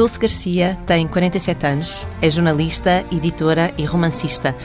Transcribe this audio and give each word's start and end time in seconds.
Dulce 0.00 0.18
Garcia 0.18 0.78
tem 0.86 1.06
47 1.06 1.66
anos, 1.66 2.06
é 2.22 2.30
jornalista, 2.30 3.04
editora 3.12 3.70
e 3.76 3.84
romancista. 3.84 4.56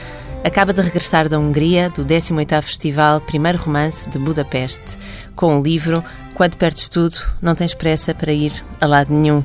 Acaba 0.42 0.72
de 0.72 0.80
regressar 0.80 1.28
da 1.28 1.38
Hungria 1.38 1.90
do 1.90 2.06
18º 2.06 2.62
Festival 2.62 3.20
Primeiro 3.20 3.58
Romance 3.58 4.08
de 4.08 4.18
Budapeste, 4.18 4.96
com 5.34 5.60
o 5.60 5.62
livro 5.62 6.02
Quando 6.32 6.56
perdes 6.56 6.88
tudo, 6.88 7.18
não 7.42 7.54
tens 7.54 7.74
pressa 7.74 8.14
para 8.14 8.32
ir 8.32 8.50
a 8.80 8.86
lado 8.86 9.12
nenhum. 9.12 9.44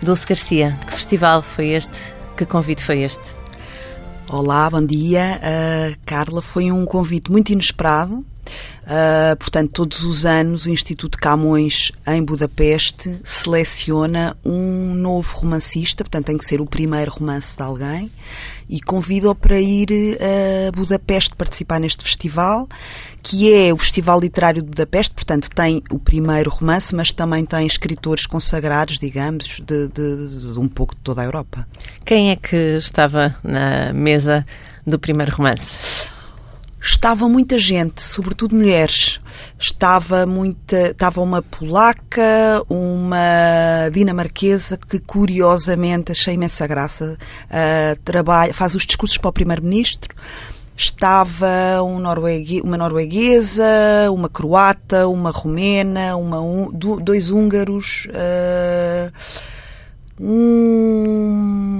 Dulce 0.00 0.24
Garcia, 0.24 0.78
que 0.86 0.94
festival 0.94 1.42
foi 1.42 1.70
este? 1.70 1.98
Que 2.36 2.46
convite 2.46 2.84
foi 2.84 3.00
este? 3.00 3.34
Olá, 4.28 4.70
bom 4.70 4.84
dia. 4.84 5.40
Uh, 5.42 5.98
Carla, 6.06 6.40
foi 6.40 6.70
um 6.70 6.86
convite 6.86 7.28
muito 7.28 7.50
inesperado. 7.50 8.24
Uh, 8.84 9.36
portanto, 9.36 9.70
todos 9.70 10.02
os 10.02 10.24
anos 10.24 10.64
o 10.64 10.70
Instituto 10.70 11.18
Camões 11.18 11.92
em 12.06 12.22
Budapeste 12.22 13.20
seleciona 13.22 14.36
um 14.44 14.94
novo 14.94 15.36
romancista, 15.36 16.02
portanto 16.02 16.26
tem 16.26 16.38
que 16.38 16.44
ser 16.44 16.60
o 16.60 16.66
primeiro 16.66 17.10
romance 17.10 17.56
de 17.56 17.62
alguém, 17.62 18.10
e 18.68 18.80
convida-o 18.80 19.34
para 19.34 19.58
ir 19.60 19.88
a 20.20 20.72
Budapeste 20.72 21.34
participar 21.34 21.78
neste 21.80 22.02
festival, 22.02 22.68
que 23.22 23.52
é 23.52 23.72
o 23.72 23.76
Festival 23.76 24.20
Literário 24.20 24.62
de 24.62 24.68
Budapeste, 24.68 25.14
portanto 25.14 25.50
tem 25.50 25.82
o 25.90 25.98
primeiro 25.98 26.50
romance, 26.50 26.94
mas 26.94 27.12
também 27.12 27.44
tem 27.44 27.66
escritores 27.66 28.26
consagrados, 28.26 28.98
digamos, 28.98 29.60
de, 29.66 29.88
de, 29.88 30.52
de 30.52 30.58
um 30.58 30.68
pouco 30.68 30.94
de 30.94 31.00
toda 31.02 31.22
a 31.22 31.24
Europa. 31.24 31.66
Quem 32.04 32.30
é 32.30 32.36
que 32.36 32.56
estava 32.78 33.36
na 33.42 33.92
mesa 33.92 34.46
do 34.86 34.98
primeiro 34.98 35.34
romance? 35.34 36.06
Estava 36.80 37.28
muita 37.28 37.58
gente, 37.58 38.00
sobretudo 38.02 38.54
mulheres. 38.54 39.20
Estava 39.58 40.26
muita, 40.26 40.90
estava 40.90 41.20
uma 41.20 41.42
polaca, 41.42 42.62
uma 42.68 43.88
dinamarquesa 43.92 44.76
que 44.76 44.98
curiosamente 44.98 46.12
achei 46.12 46.34
imensa 46.34 46.66
graça, 46.66 47.16
uh, 47.46 48.00
trabalha, 48.02 48.54
faz 48.54 48.74
os 48.74 48.86
discursos 48.86 49.18
para 49.18 49.30
o 49.30 49.32
primeiro-ministro. 49.32 50.14
Estava 50.76 51.82
um 51.82 51.96
uma 52.62 52.76
norueguesa, 52.76 53.64
uma 54.12 54.28
croata, 54.28 55.08
uma 55.08 55.30
romena, 55.30 56.16
uma, 56.16 56.40
um, 56.40 56.70
dois 56.70 57.30
húngaros. 57.30 58.06
Uh, 58.06 59.12
um, 60.20 61.78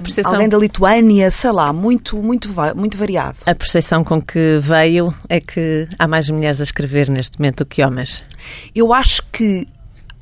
percepção... 0.00 0.32
alguém 0.32 0.48
da 0.48 0.58
Lituânia, 0.58 1.30
sei 1.30 1.50
lá, 1.52 1.72
muito, 1.72 2.16
muito, 2.22 2.48
muito 2.74 2.96
variado. 2.96 3.38
A 3.46 3.54
percepção 3.54 4.02
com 4.04 4.20
que 4.20 4.58
veio 4.60 5.14
é 5.28 5.40
que 5.40 5.88
há 5.98 6.06
mais 6.06 6.28
mulheres 6.28 6.60
a 6.60 6.64
escrever 6.64 7.08
neste 7.08 7.38
momento 7.38 7.58
do 7.58 7.66
que 7.66 7.82
homens. 7.82 8.24
Eu 8.74 8.92
acho 8.92 9.22
que 9.32 9.66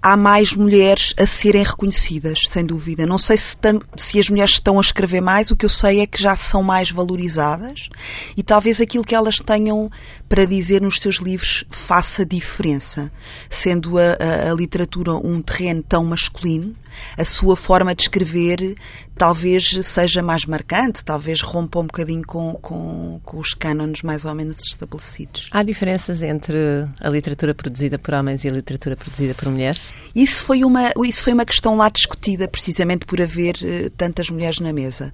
há 0.03 0.17
mais 0.17 0.55
mulheres 0.55 1.13
a 1.19 1.27
serem 1.27 1.65
reconhecidas, 1.65 2.45
sem 2.49 2.65
dúvida. 2.65 3.05
Não 3.07 3.19
sei 3.19 3.37
se, 3.37 3.57
se, 3.97 4.21
as 4.21 4.31
mulheres 4.31 4.53
estão 4.53 4.79
a 4.79 4.81
escrever 4.81 5.21
mais, 5.21 5.51
o 5.51 5.57
que 5.57 5.67
eu 5.67 5.71
sei 5.71 6.01
é 6.01 6.07
que 6.07 6.23
já 6.23 6.37
são 6.37 6.63
mais 6.63 6.91
valorizadas 6.91 7.89
e 8.37 8.43
talvez 8.43 8.81
aquilo 8.81 9.05
que 9.05 9.15
elas 9.15 9.41
tenham 9.41 9.91
para 10.29 10.45
dizer 10.45 10.81
nos 10.83 10.99
seus 10.99 11.17
livros 11.17 11.65
faça 11.71 12.25
diferença. 12.25 13.11
Sendo 13.49 13.99
a, 13.99 14.17
a, 14.19 14.51
a 14.51 14.55
literatura 14.55 15.13
um 15.13 15.41
terreno 15.41 15.83
tão 15.83 16.05
masculino, 16.05 16.75
a 17.17 17.25
sua 17.25 17.57
forma 17.57 17.95
de 17.95 18.03
escrever 18.03 18.77
talvez 19.17 19.79
seja 19.83 20.23
mais 20.23 20.45
marcante, 20.45 21.05
talvez 21.05 21.41
rompa 21.41 21.79
um 21.79 21.87
bocadinho 21.87 22.25
com, 22.27 22.55
com, 22.55 23.21
com 23.25 23.39
os 23.39 23.55
cânones 23.55 24.03
mais 24.03 24.25
ou 24.25 24.35
menos 24.35 24.59
estabelecidos. 24.63 25.49
Há 25.53 25.63
diferenças 25.63 26.23
entre 26.23 26.57
a 27.01 27.09
literatura 27.09 27.55
produzida 27.55 27.99
por 27.99 28.15
homens 28.15 28.45
e 28.45 28.49
a 28.49 28.53
literatura 28.53 28.97
produzida 28.97 29.35
por 29.35 29.49
mulheres? 29.49 29.93
Isso 30.15 30.43
foi 30.43 30.65
uma, 30.65 30.93
isso 31.05 31.23
foi 31.23 31.33
uma 31.33 31.45
questão 31.45 31.77
lá 31.77 31.89
discutida, 31.89 32.49
precisamente 32.49 33.07
por 33.07 33.21
haver 33.21 33.57
uh, 33.57 33.91
tantas 33.91 34.29
mulheres 34.31 34.61
na 34.61 34.73
mesa. 34.73 35.13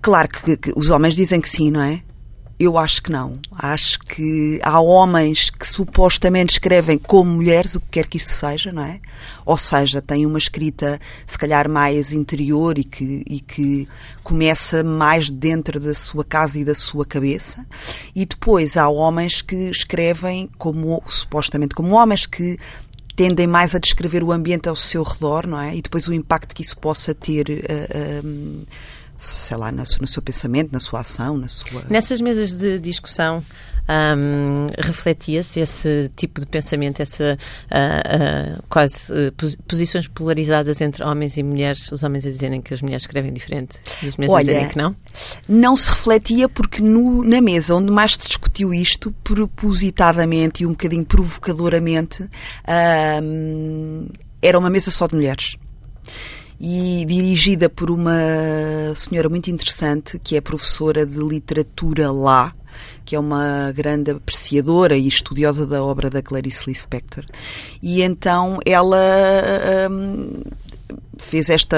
Claro 0.00 0.28
que, 0.28 0.56
que, 0.56 0.72
os 0.76 0.90
homens 0.90 1.14
dizem 1.14 1.40
que 1.40 1.48
sim, 1.48 1.70
não 1.70 1.82
é? 1.82 2.02
Eu 2.60 2.76
acho 2.76 3.02
que 3.02 3.10
não. 3.10 3.38
Acho 3.52 3.98
que 4.00 4.60
há 4.62 4.78
homens 4.78 5.48
que 5.48 5.66
supostamente 5.66 6.52
escrevem 6.52 6.98
como 6.98 7.30
mulheres, 7.30 7.74
o 7.74 7.80
que 7.80 7.86
quer 7.92 8.06
que 8.06 8.18
isso 8.18 8.34
seja, 8.34 8.70
não 8.70 8.82
é? 8.82 9.00
Ou 9.46 9.56
seja, 9.56 10.02
têm 10.02 10.26
uma 10.26 10.36
escrita 10.36 11.00
se 11.26 11.38
calhar 11.38 11.70
mais 11.70 12.12
interior 12.12 12.78
e 12.78 12.84
que, 12.84 13.24
e 13.26 13.40
que 13.40 13.88
começa 14.22 14.84
mais 14.84 15.30
dentro 15.30 15.80
da 15.80 15.94
sua 15.94 16.22
casa 16.22 16.58
e 16.58 16.64
da 16.64 16.74
sua 16.74 17.06
cabeça. 17.06 17.64
E 18.14 18.26
depois 18.26 18.76
há 18.76 18.90
homens 18.90 19.40
que 19.40 19.70
escrevem 19.70 20.50
como 20.58 21.02
supostamente 21.08 21.74
como 21.74 21.94
homens 21.94 22.26
que 22.26 22.58
tendem 23.16 23.46
mais 23.46 23.74
a 23.74 23.78
descrever 23.78 24.22
o 24.22 24.32
ambiente 24.32 24.68
ao 24.68 24.76
seu 24.76 25.02
redor, 25.02 25.46
não 25.46 25.58
é? 25.58 25.74
E 25.74 25.80
depois 25.80 26.06
o 26.06 26.12
impacto 26.12 26.54
que 26.54 26.60
isso 26.60 26.76
possa 26.76 27.14
ter. 27.14 27.48
Uh, 27.48 28.26
uh, 28.26 28.66
sei 29.20 29.56
lá, 29.56 29.70
no, 29.70 30.06
seu 30.06 30.22
pensamento, 30.22 30.72
na 30.72 30.80
sua 30.80 31.00
ação, 31.00 31.36
na 31.36 31.46
sua... 31.46 31.84
Nessas 31.90 32.20
mesas 32.22 32.52
de 32.52 32.78
discussão, 32.78 33.44
um, 33.90 34.66
refletia-se 34.78 35.60
esse 35.60 36.10
tipo 36.16 36.40
de 36.40 36.46
pensamento, 36.46 37.02
essa 37.02 37.36
uh, 37.70 38.58
uh, 38.58 38.62
quase 38.68 39.12
uh, 39.12 39.32
posições 39.66 40.08
polarizadas 40.08 40.80
entre 40.80 41.04
homens 41.04 41.36
e 41.36 41.42
mulheres, 41.42 41.92
os 41.92 42.02
homens 42.02 42.24
a 42.24 42.30
dizerem 42.30 42.62
que 42.62 42.72
as 42.72 42.80
mulheres 42.80 43.02
escrevem 43.02 43.32
diferente 43.32 43.78
e 44.02 44.08
as 44.08 44.16
mulheres 44.16 44.34
Olha, 44.34 44.40
a 44.40 44.44
dizerem 44.44 44.68
que 44.68 44.78
não? 44.78 44.96
Não 45.48 45.76
se 45.76 45.90
refletia 45.90 46.48
porque 46.48 46.80
no, 46.80 47.22
na 47.22 47.40
mesa 47.40 47.74
onde 47.74 47.92
mais 47.92 48.12
se 48.12 48.20
discutiu 48.20 48.72
isto, 48.72 49.14
propositadamente 49.22 50.62
e 50.62 50.66
um 50.66 50.70
bocadinho 50.70 51.04
provocadoramente, 51.04 52.28
era 54.40 54.58
uma 54.58 54.70
mesa 54.70 54.90
só 54.90 55.06
de 55.06 55.14
mulheres 55.14 55.56
e 56.60 57.06
dirigida 57.06 57.70
por 57.70 57.90
uma 57.90 58.12
senhora 58.94 59.30
muito 59.30 59.50
interessante, 59.50 60.18
que 60.18 60.36
é 60.36 60.42
professora 60.42 61.06
de 61.06 61.18
literatura 61.18 62.12
lá, 62.12 62.54
que 63.02 63.16
é 63.16 63.18
uma 63.18 63.72
grande 63.72 64.10
apreciadora 64.10 64.94
e 64.94 65.08
estudiosa 65.08 65.66
da 65.66 65.82
obra 65.82 66.10
da 66.10 66.20
Clarice 66.20 66.68
Lispector. 66.68 67.24
E 67.82 68.02
então 68.02 68.58
ela 68.66 68.98
hum, 69.90 70.42
fez 71.18 71.50
esta 71.50 71.76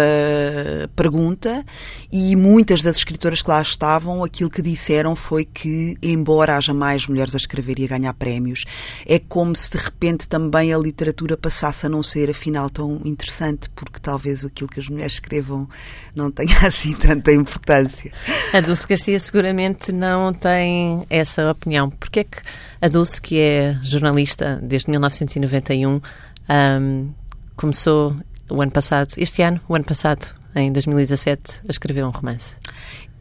pergunta 0.94 1.64
e 2.10 2.36
muitas 2.36 2.82
das 2.82 2.96
escritoras 2.96 3.42
que 3.42 3.50
lá 3.50 3.60
estavam, 3.60 4.22
aquilo 4.24 4.50
que 4.50 4.62
disseram 4.62 5.16
foi 5.16 5.44
que, 5.44 5.96
embora 6.02 6.56
haja 6.56 6.72
mais 6.72 7.06
mulheres 7.06 7.34
a 7.34 7.38
escrever 7.38 7.78
e 7.78 7.84
a 7.84 7.88
ganhar 7.88 8.14
prémios, 8.14 8.64
é 9.06 9.18
como 9.18 9.54
se 9.56 9.70
de 9.70 9.78
repente 9.82 10.28
também 10.28 10.72
a 10.72 10.78
literatura 10.78 11.36
passasse 11.36 11.86
a 11.86 11.88
não 11.88 12.02
ser 12.02 12.30
afinal 12.30 12.70
tão 12.70 13.00
interessante, 13.04 13.68
porque 13.70 13.98
talvez 14.00 14.44
aquilo 14.44 14.68
que 14.68 14.80
as 14.80 14.88
mulheres 14.88 15.14
escrevam 15.14 15.68
não 16.14 16.30
tenha 16.30 16.58
assim 16.66 16.94
tanta 16.94 17.32
importância. 17.32 18.12
A 18.52 18.60
Dulce 18.60 18.86
Garcia 18.86 19.18
seguramente 19.18 19.92
não 19.92 20.32
tem 20.32 21.06
essa 21.08 21.50
opinião. 21.50 21.90
Porque 21.90 22.20
é 22.20 22.24
que 22.24 22.38
a 22.80 22.88
Dulce, 22.88 23.20
que 23.20 23.38
é 23.38 23.78
jornalista 23.82 24.58
desde 24.62 24.90
1991, 24.90 26.00
um, 26.48 27.10
começou 27.56 28.16
o 28.52 28.60
ano 28.60 28.70
passado, 28.70 29.14
este 29.16 29.42
ano, 29.42 29.60
o 29.68 29.74
ano 29.74 29.84
passado, 29.84 30.34
em 30.54 30.70
2017, 30.70 31.60
a 31.66 31.70
escrever 31.70 32.04
um 32.04 32.10
romance? 32.10 32.54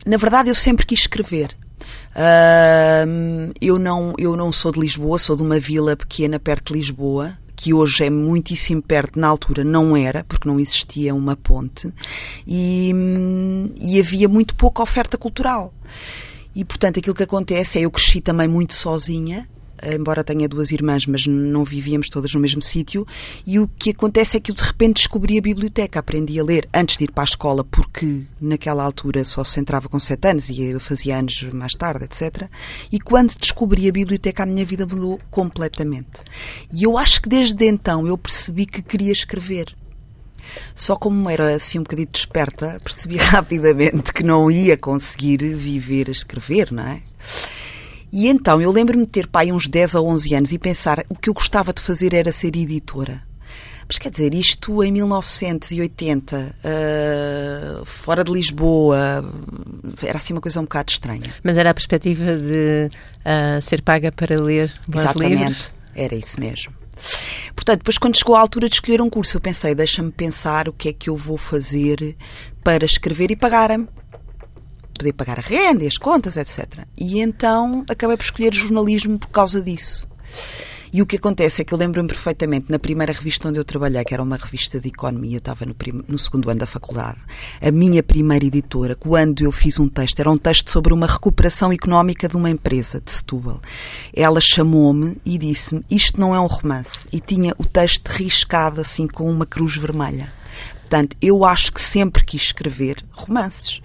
Na 0.05 0.17
verdade, 0.17 0.49
eu 0.49 0.55
sempre 0.55 0.85
quis 0.85 1.01
escrever. 1.01 1.55
Uh, 2.11 3.53
eu, 3.61 3.79
não, 3.79 4.13
eu 4.17 4.35
não 4.35 4.51
sou 4.51 4.71
de 4.71 4.79
Lisboa, 4.79 5.17
sou 5.17 5.35
de 5.35 5.41
uma 5.41 5.59
vila 5.59 5.95
pequena 5.95 6.39
perto 6.39 6.73
de 6.73 6.79
Lisboa, 6.79 7.33
que 7.55 7.73
hoje 7.73 8.05
é 8.05 8.09
muitíssimo 8.09 8.81
perto, 8.81 9.19
na 9.19 9.27
altura 9.27 9.63
não 9.63 9.95
era, 9.95 10.23
porque 10.23 10.47
não 10.47 10.59
existia 10.59 11.13
uma 11.13 11.35
ponte, 11.35 11.93
e, 12.45 12.91
e 13.79 13.99
havia 13.99 14.27
muito 14.27 14.55
pouca 14.55 14.81
oferta 14.81 15.17
cultural. 15.17 15.73
E, 16.55 16.65
portanto, 16.65 16.99
aquilo 16.99 17.15
que 17.15 17.23
acontece 17.23 17.79
é 17.79 17.83
eu 17.83 17.91
cresci 17.91 18.19
também 18.19 18.47
muito 18.47 18.73
sozinha, 18.73 19.47
embora 19.83 20.23
tenha 20.23 20.47
duas 20.47 20.71
irmãs, 20.71 21.05
mas 21.05 21.25
não 21.25 21.63
vivíamos 21.63 22.09
todas 22.09 22.33
no 22.33 22.39
mesmo 22.39 22.61
sítio, 22.61 23.05
e 23.45 23.59
o 23.59 23.67
que 23.67 23.91
acontece 23.91 24.37
é 24.37 24.39
que 24.39 24.51
eu 24.51 24.55
de 24.55 24.63
repente 24.63 24.97
descobri 24.97 25.37
a 25.37 25.41
biblioteca, 25.41 25.99
aprendi 25.99 26.39
a 26.39 26.43
ler 26.43 26.67
antes 26.73 26.97
de 26.97 27.05
ir 27.05 27.11
para 27.11 27.23
a 27.23 27.25
escola, 27.25 27.63
porque 27.63 28.23
naquela 28.39 28.83
altura 28.83 29.23
só 29.25 29.43
se 29.43 29.59
entrava 29.59 29.89
com 29.89 29.99
sete 29.99 30.27
anos 30.27 30.49
e 30.49 30.61
eu 30.61 30.79
fazia 30.79 31.17
anos 31.17 31.43
mais 31.53 31.73
tarde, 31.73 32.05
etc. 32.05 32.49
E 32.91 32.99
quando 32.99 33.35
descobri 33.37 33.87
a 33.87 33.91
biblioteca, 33.91 34.43
a 34.43 34.45
minha 34.45 34.65
vida 34.65 34.85
mudou 34.85 35.19
completamente. 35.29 36.21
E 36.71 36.83
eu 36.83 36.97
acho 36.97 37.21
que 37.21 37.29
desde 37.29 37.65
então 37.65 38.07
eu 38.07 38.17
percebi 38.17 38.65
que 38.65 38.81
queria 38.81 39.11
escrever. 39.11 39.75
Só 40.75 40.95
como 40.95 41.29
era 41.29 41.55
assim 41.55 41.79
um 41.79 41.83
bocadinho 41.83 42.09
desperta, 42.11 42.77
percebi 42.83 43.17
rapidamente 43.17 44.13
que 44.13 44.23
não 44.23 44.49
ia 44.49 44.77
conseguir 44.77 45.37
viver 45.55 46.09
a 46.09 46.11
escrever, 46.11 46.71
não 46.71 46.83
é? 46.83 47.01
E 48.11 48.27
então 48.27 48.61
eu 48.61 48.71
lembro-me 48.71 49.05
de 49.05 49.11
ter 49.11 49.27
pai 49.27 49.51
uns 49.51 49.67
10 49.67 49.95
ou 49.95 50.07
11 50.09 50.35
anos 50.35 50.51
e 50.51 50.59
pensar 50.59 51.05
o 51.09 51.15
que 51.15 51.29
eu 51.29 51.33
gostava 51.33 51.71
de 51.71 51.81
fazer 51.81 52.13
era 52.13 52.31
ser 52.31 52.55
editora. 52.55 53.23
Mas 53.87 53.97
quer 53.97 54.09
dizer, 54.09 54.33
isto 54.33 54.83
em 54.83 54.91
1980, 54.91 56.37
uh, 56.37 56.51
ah, 56.63 57.85
fora 57.85 58.23
de 58.23 58.31
Lisboa, 58.31 59.21
era 60.01 60.17
assim 60.17 60.33
uma 60.33 60.39
coisa 60.39 60.61
um 60.61 60.63
bocado 60.63 60.91
estranha. 60.91 61.33
Mas 61.43 61.57
era 61.57 61.71
a 61.71 61.73
perspectiva 61.73 62.37
de 62.37 62.89
uh, 62.89 63.61
ser 63.61 63.81
paga 63.81 64.09
para 64.09 64.41
ler 64.41 64.71
bons 64.87 65.01
Exatamente, 65.01 65.35
livros? 65.35 65.73
era 65.93 66.15
isso 66.15 66.39
mesmo. 66.39 66.73
portanto, 67.53 67.79
depois 67.79 67.97
quando 67.97 68.17
chegou 68.17 68.35
a 68.35 68.39
altura 68.39 68.69
de 68.69 68.75
escolher 68.75 69.01
um 69.01 69.09
curso, 69.09 69.35
eu 69.35 69.41
pensei, 69.41 69.75
deixa-me 69.75 70.11
pensar 70.11 70.69
o 70.69 70.73
que 70.73 70.87
é 70.89 70.93
que 70.93 71.09
eu 71.09 71.17
vou 71.17 71.37
fazer 71.37 72.15
para 72.63 72.85
escrever 72.85 73.29
e 73.31 73.35
pagar-me 73.35 73.89
poder 75.01 75.13
pagar 75.13 75.39
a 75.39 75.41
renda 75.41 75.83
e 75.83 75.87
as 75.87 75.97
contas, 75.97 76.37
etc. 76.37 76.85
E 76.97 77.19
então 77.19 77.83
acabei 77.89 78.15
por 78.15 78.23
escolher 78.23 78.53
jornalismo 78.53 79.17
por 79.17 79.29
causa 79.29 79.61
disso. 79.61 80.07
E 80.93 81.01
o 81.01 81.05
que 81.05 81.15
acontece 81.15 81.61
é 81.61 81.65
que 81.65 81.73
eu 81.73 81.77
lembro-me 81.77 82.09
perfeitamente, 82.09 82.65
na 82.69 82.77
primeira 82.77 83.13
revista 83.13 83.47
onde 83.47 83.57
eu 83.57 83.63
trabalhei, 83.63 84.03
que 84.03 84.13
era 84.13 84.21
uma 84.21 84.35
revista 84.35 84.77
de 84.77 84.89
economia, 84.89 85.35
eu 85.35 85.37
estava 85.37 85.65
no, 85.65 85.73
no, 86.05 86.19
segundo 86.19 86.49
ano 86.49 86.59
da 86.59 86.65
faculdade, 86.65 87.17
a 87.61 87.71
minha 87.71 88.03
primeira 88.03 88.45
editora, 88.45 88.93
quando 88.93 89.41
eu 89.41 89.53
fiz 89.53 89.79
um 89.79 89.87
texto, 89.87 90.19
era 90.19 90.29
um 90.29 90.37
texto 90.37 90.69
sobre 90.69 90.93
uma 90.93 91.07
recuperação 91.07 91.71
económica 91.71 92.27
de 92.27 92.35
uma 92.35 92.49
empresa 92.49 92.99
de 92.99 93.09
Setúbal. 93.09 93.61
Ela 94.13 94.41
chamou-me 94.41 95.15
e 95.23 95.37
disse-me, 95.37 95.81
isto 95.89 96.19
não 96.19 96.35
é 96.35 96.39
um 96.41 96.47
romance. 96.47 97.07
E 97.09 97.21
tinha 97.21 97.55
o 97.57 97.63
texto 97.63 98.09
riscado 98.09 98.81
assim 98.81 99.07
com 99.07 99.31
uma 99.31 99.45
cruz 99.45 99.77
vermelha. 99.77 100.33
Portanto, 100.81 101.15
eu 101.21 101.45
acho 101.45 101.71
que 101.71 101.79
sempre 101.79 102.25
quis 102.25 102.41
escrever 102.41 102.97
romances. 103.13 103.81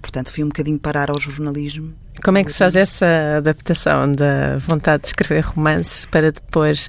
Portanto, 0.00 0.32
fui 0.32 0.42
um 0.42 0.48
bocadinho 0.48 0.78
parar 0.78 1.10
ao 1.10 1.20
jornalismo. 1.20 1.94
Como 2.22 2.38
é 2.38 2.44
que 2.44 2.52
se 2.52 2.58
faz 2.58 2.76
essa 2.76 3.36
adaptação 3.38 4.12
da 4.12 4.58
vontade 4.58 5.02
de 5.02 5.08
escrever 5.08 5.40
romances 5.40 6.04
para 6.06 6.30
depois 6.30 6.88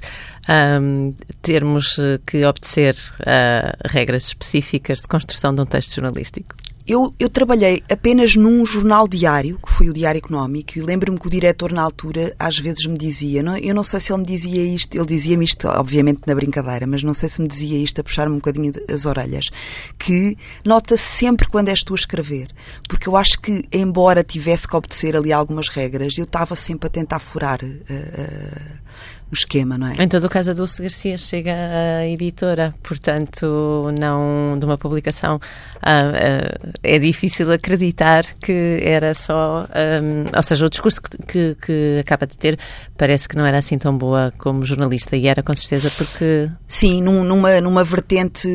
um, 0.80 1.14
termos 1.40 1.98
que 2.26 2.44
obedecer 2.44 2.96
a 3.24 3.88
regras 3.88 4.26
específicas 4.26 5.00
de 5.00 5.08
construção 5.08 5.54
de 5.54 5.62
um 5.62 5.66
texto 5.66 5.94
jornalístico? 5.94 6.54
Eu, 6.86 7.14
eu 7.18 7.28
trabalhei 7.28 7.82
apenas 7.88 8.34
num 8.34 8.66
jornal 8.66 9.06
diário, 9.06 9.58
que 9.64 9.72
foi 9.72 9.88
o 9.88 9.92
Diário 9.92 10.18
Económico, 10.18 10.76
e 10.76 10.82
lembro-me 10.82 11.18
que 11.18 11.26
o 11.28 11.30
diretor, 11.30 11.72
na 11.72 11.80
altura, 11.80 12.34
às 12.38 12.58
vezes 12.58 12.84
me 12.86 12.98
dizia, 12.98 13.42
não, 13.42 13.56
eu 13.56 13.72
não 13.74 13.84
sei 13.84 14.00
se 14.00 14.12
ele 14.12 14.20
me 14.20 14.26
dizia 14.26 14.64
isto, 14.64 14.96
ele 14.96 15.06
dizia-me 15.06 15.44
isto, 15.44 15.68
obviamente 15.68 16.22
na 16.26 16.34
brincadeira, 16.34 16.84
mas 16.86 17.02
não 17.04 17.14
sei 17.14 17.28
se 17.28 17.40
me 17.40 17.46
dizia 17.46 17.78
isto 17.78 18.00
a 18.00 18.04
puxar-me 18.04 18.32
um 18.32 18.38
bocadinho 18.38 18.72
as 18.88 19.06
orelhas, 19.06 19.50
que 19.96 20.36
nota-se 20.64 21.04
sempre 21.04 21.46
quando 21.46 21.68
és 21.68 21.84
tu 21.84 21.92
a 21.92 21.96
escrever, 21.96 22.48
porque 22.88 23.08
eu 23.08 23.16
acho 23.16 23.40
que, 23.40 23.62
embora 23.72 24.24
tivesse 24.24 24.66
que 24.66 24.76
obedecer 24.76 25.14
ali 25.14 25.32
algumas 25.32 25.68
regras, 25.68 26.18
eu 26.18 26.24
estava 26.24 26.56
sempre 26.56 26.88
a 26.88 26.90
tentar 26.90 27.20
furar. 27.20 27.60
Uh, 27.62 27.68
uh, 27.68 29.21
o 29.32 29.34
esquema, 29.34 29.78
não 29.78 29.86
é? 29.86 29.94
Em 29.98 30.08
todo 30.08 30.24
o 30.24 30.28
caso, 30.28 30.50
a 30.50 30.52
Dulce 30.52 30.82
Garcia 30.82 31.16
chega 31.16 31.54
à 31.54 32.06
editora, 32.06 32.74
portanto, 32.82 33.90
não 33.98 34.58
de 34.58 34.66
uma 34.66 34.76
publicação. 34.76 35.36
Uh, 35.36 36.68
uh, 36.68 36.72
é 36.82 36.98
difícil 36.98 37.50
acreditar 37.50 38.24
que 38.42 38.80
era 38.82 39.14
só. 39.14 39.66
Um, 39.74 40.36
ou 40.36 40.42
seja, 40.42 40.66
o 40.66 40.68
discurso 40.68 41.00
que, 41.00 41.16
que, 41.16 41.56
que, 41.64 41.98
acaba 42.00 42.26
de 42.26 42.36
ter 42.36 42.58
parece 42.96 43.26
que 43.26 43.34
não 43.34 43.46
era 43.46 43.56
assim 43.56 43.78
tão 43.78 43.96
boa 43.96 44.34
como 44.36 44.66
jornalista, 44.66 45.16
e 45.16 45.26
era 45.26 45.42
com 45.42 45.54
certeza 45.54 45.90
porque. 45.96 46.50
Sim, 46.68 47.00
num, 47.00 47.24
numa, 47.24 47.58
numa 47.62 47.82
vertente. 47.82 48.46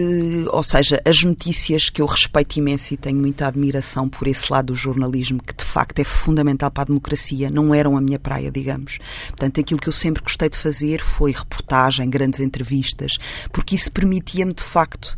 Ou 0.52 0.62
seja, 0.62 1.02
as 1.04 1.24
notícias 1.24 1.90
que 1.90 2.04
eu 2.04 2.06
respeito 2.06 2.58
imenso 2.58 2.94
e 2.94 2.98
tenho 2.98 3.18
muita 3.18 3.48
admiração 3.48 4.08
por 4.08 4.28
esse 4.28 4.52
lado 4.52 4.68
do 4.68 4.76
jornalismo, 4.76 5.42
que 5.42 5.56
de 5.56 5.66
facto 5.66 5.98
é 6.00 6.04
fundamental 6.04 6.70
para 6.70 6.84
a 6.84 6.86
democracia, 6.86 7.50
não 7.50 7.74
eram 7.74 7.98
a 7.98 8.02
minha 8.02 8.20
praia, 8.20 8.52
digamos. 8.52 9.00
Portanto, 9.30 9.60
aquilo 9.60 9.80
que 9.80 9.90
eu 9.90 9.94
sempre 9.94 10.22
gostei 10.22 10.50
de 10.50 10.58
fazer 10.58 10.67
fazer 10.68 11.02
foi 11.02 11.32
reportagem, 11.32 12.10
grandes 12.10 12.42
entrevistas, 12.42 13.18
porque 13.52 13.76
isso 13.76 13.92
permitia-me 13.92 14.54
de 14.54 14.64
facto. 14.64 15.16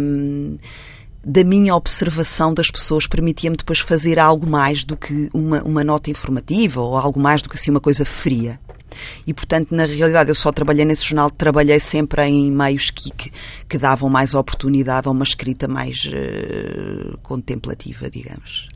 Um, 0.00 0.58
da 1.24 1.44
minha 1.44 1.74
observação 1.76 2.52
das 2.52 2.68
pessoas 2.68 3.06
permitia-me 3.06 3.56
depois 3.56 3.78
fazer 3.78 4.18
algo 4.18 4.44
mais 4.44 4.84
do 4.84 4.96
que 4.96 5.30
uma, 5.32 5.62
uma 5.62 5.84
nota 5.84 6.10
informativa 6.10 6.80
ou 6.80 6.96
algo 6.96 7.20
mais 7.20 7.40
do 7.42 7.48
que 7.48 7.56
assim 7.56 7.70
uma 7.70 7.80
coisa 7.80 8.04
fria. 8.04 8.58
E, 9.26 9.32
portanto, 9.32 9.74
na 9.74 9.86
realidade, 9.86 10.30
eu 10.30 10.34
só 10.34 10.52
trabalhei 10.52 10.84
nesse 10.84 11.06
jornal, 11.06 11.30
trabalhei 11.30 11.80
sempre 11.80 12.24
em 12.24 12.50
meios 12.50 12.90
que, 12.90 13.10
que, 13.12 13.32
que 13.68 13.78
davam 13.78 14.10
mais 14.10 14.34
oportunidade 14.34 15.08
a 15.08 15.10
uma 15.12 15.24
escrita 15.24 15.66
mais 15.66 16.04
uh, 16.06 17.16
contemplativa, 17.22 18.10
digamos. 18.10 18.68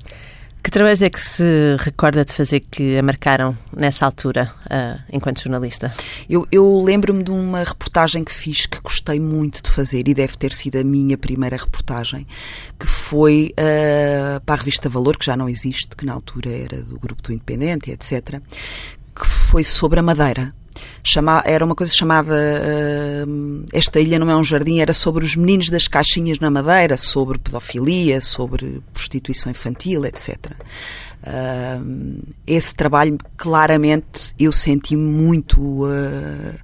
Que 0.67 0.71
trabalhos 0.73 1.01
é 1.01 1.09
que 1.09 1.21
se 1.21 1.77
recorda 1.79 2.25
de 2.25 2.33
fazer 2.33 2.59
que 2.59 2.99
a 2.99 3.03
marcaram 3.03 3.57
nessa 3.73 4.05
altura, 4.05 4.53
uh, 4.65 5.01
enquanto 5.13 5.41
jornalista? 5.41 5.95
Eu, 6.29 6.45
eu 6.51 6.83
lembro-me 6.83 7.23
de 7.23 7.31
uma 7.31 7.63
reportagem 7.63 8.25
que 8.25 8.33
fiz 8.33 8.67
que 8.67 8.81
gostei 8.81 9.21
muito 9.21 9.63
de 9.63 9.71
fazer 9.71 10.09
e 10.09 10.13
deve 10.13 10.37
ter 10.37 10.53
sido 10.53 10.75
a 10.75 10.83
minha 10.83 11.17
primeira 11.17 11.57
reportagem, 11.57 12.27
que 12.81 12.87
foi 12.89 13.53
uh, 13.53 14.41
para 14.41 14.57
a 14.57 14.59
revista 14.59 14.89
Valor, 14.89 15.17
que 15.17 15.27
já 15.27 15.37
não 15.37 15.49
existe, 15.49 15.95
que 15.95 16.05
na 16.05 16.15
altura 16.15 16.51
era 16.51 16.83
do 16.83 16.99
Grupo 16.99 17.23
do 17.23 17.33
Independente, 17.33 17.93
etc., 17.93 18.43
que 19.19 19.27
foi 19.27 19.65
sobre 19.65 19.99
a 19.99 20.03
Madeira 20.03 20.55
Chama, 21.03 21.43
era 21.47 21.65
uma 21.65 21.75
coisa 21.75 21.93
chamada 21.93 22.35
uh, 22.35 23.67
Esta 23.73 24.01
Ilha 24.01 24.19
Não 24.19 24.31
É 24.31 24.37
um 24.37 24.45
Jardim, 24.45 24.81
era 24.81 24.93
sobre 24.93 25.25
os 25.25 25.37
meninos 25.37 25.71
das 25.71 25.87
caixinhas 25.89 26.39
na 26.39 26.51
Madeira, 26.51 26.97
sobre 26.97 27.39
pedofilia, 27.39 28.21
sobre 28.21 28.83
prostituição 28.93 29.51
infantil, 29.51 30.05
etc. 30.05 30.37
Uh, 31.23 32.23
esse 32.47 32.75
trabalho, 32.75 33.19
claramente, 33.37 34.35
eu 34.39 34.53
senti 34.53 34.97
muito. 34.97 35.85
Uh, 35.85 36.55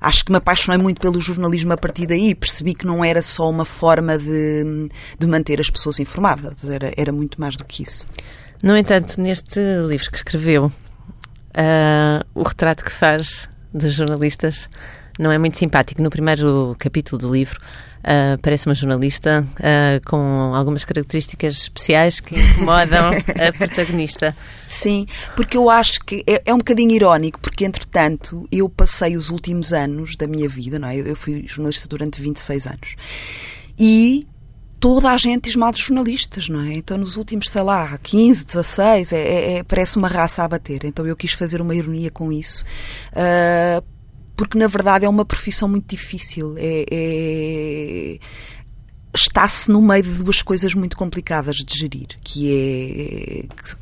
acho 0.00 0.24
que 0.24 0.32
me 0.32 0.38
apaixonei 0.38 0.80
muito 0.80 1.00
pelo 1.00 1.20
jornalismo 1.20 1.72
a 1.72 1.76
partir 1.76 2.06
daí. 2.06 2.34
Percebi 2.34 2.74
que 2.74 2.86
não 2.86 3.04
era 3.04 3.22
só 3.22 3.48
uma 3.48 3.64
forma 3.64 4.18
de, 4.18 4.90
de 5.18 5.26
manter 5.26 5.60
as 5.60 5.70
pessoas 5.70 5.98
informadas, 6.00 6.64
era, 6.64 6.92
era 6.96 7.12
muito 7.12 7.40
mais 7.40 7.56
do 7.56 7.64
que 7.64 7.84
isso. 7.84 8.06
No 8.62 8.76
entanto, 8.76 9.20
neste 9.20 9.60
livro 9.86 10.10
que 10.10 10.16
escreveu, 10.16 10.72
uh, 11.56 12.24
o 12.34 12.42
retrato 12.42 12.84
que 12.84 12.92
faz 12.92 13.48
de 13.72 13.90
jornalistas 13.90 14.68
não 15.18 15.32
é 15.32 15.38
muito 15.38 15.56
simpático. 15.56 16.02
No 16.02 16.10
primeiro 16.10 16.76
capítulo 16.78 17.18
do 17.18 17.32
livro, 17.32 17.58
uh, 17.60 18.38
parece 18.40 18.66
uma 18.66 18.74
jornalista 18.74 19.46
uh, 19.52 20.08
com 20.08 20.54
algumas 20.54 20.84
características 20.84 21.54
especiais 21.54 22.20
que 22.20 22.38
incomodam 22.38 23.10
a 23.36 23.52
protagonista. 23.56 24.36
Sim, 24.68 25.06
porque 25.34 25.56
eu 25.56 25.70
acho 25.70 26.00
que 26.04 26.22
é, 26.26 26.42
é, 26.44 26.54
um 26.54 26.58
bocadinho 26.58 26.92
irónico, 26.92 27.40
porque 27.40 27.64
entretanto 27.64 28.46
eu 28.52 28.68
passei 28.68 29.16
os 29.16 29.30
últimos 29.30 29.72
anos 29.72 30.16
da 30.16 30.26
minha 30.26 30.48
vida, 30.48 30.78
não 30.78 30.88
é? 30.88 30.96
Eu, 30.96 31.06
eu 31.06 31.16
fui 31.16 31.44
jornalista 31.46 31.88
durante 31.88 32.20
26 32.20 32.66
anos. 32.66 32.96
E 33.78 34.26
toda 34.86 35.10
a 35.10 35.16
gente 35.16 35.50
de 35.50 35.82
jornalistas, 35.82 36.48
não 36.48 36.60
é? 36.60 36.74
Então, 36.74 36.96
nos 36.96 37.16
últimos, 37.16 37.50
sei 37.50 37.62
lá, 37.62 37.98
15, 37.98 38.46
16, 38.46 39.12
é, 39.12 39.16
é, 39.16 39.52
é, 39.54 39.62
parece 39.64 39.96
uma 39.96 40.06
raça 40.06 40.44
a 40.44 40.48
bater. 40.48 40.84
Então, 40.84 41.04
eu 41.04 41.16
quis 41.16 41.32
fazer 41.32 41.60
uma 41.60 41.74
ironia 41.74 42.08
com 42.08 42.30
isso. 42.30 42.64
Uh, 43.10 43.84
porque, 44.36 44.56
na 44.56 44.68
verdade, 44.68 45.04
é 45.04 45.08
uma 45.08 45.24
profissão 45.24 45.66
muito 45.68 45.88
difícil. 45.88 46.54
É, 46.56 46.86
é... 46.88 48.18
Está-se 49.12 49.72
no 49.72 49.82
meio 49.82 50.04
de 50.04 50.22
duas 50.22 50.40
coisas 50.40 50.72
muito 50.72 50.96
complicadas 50.96 51.56
de 51.56 51.76
gerir, 51.76 52.08
que 52.22 52.52
é 52.52 53.76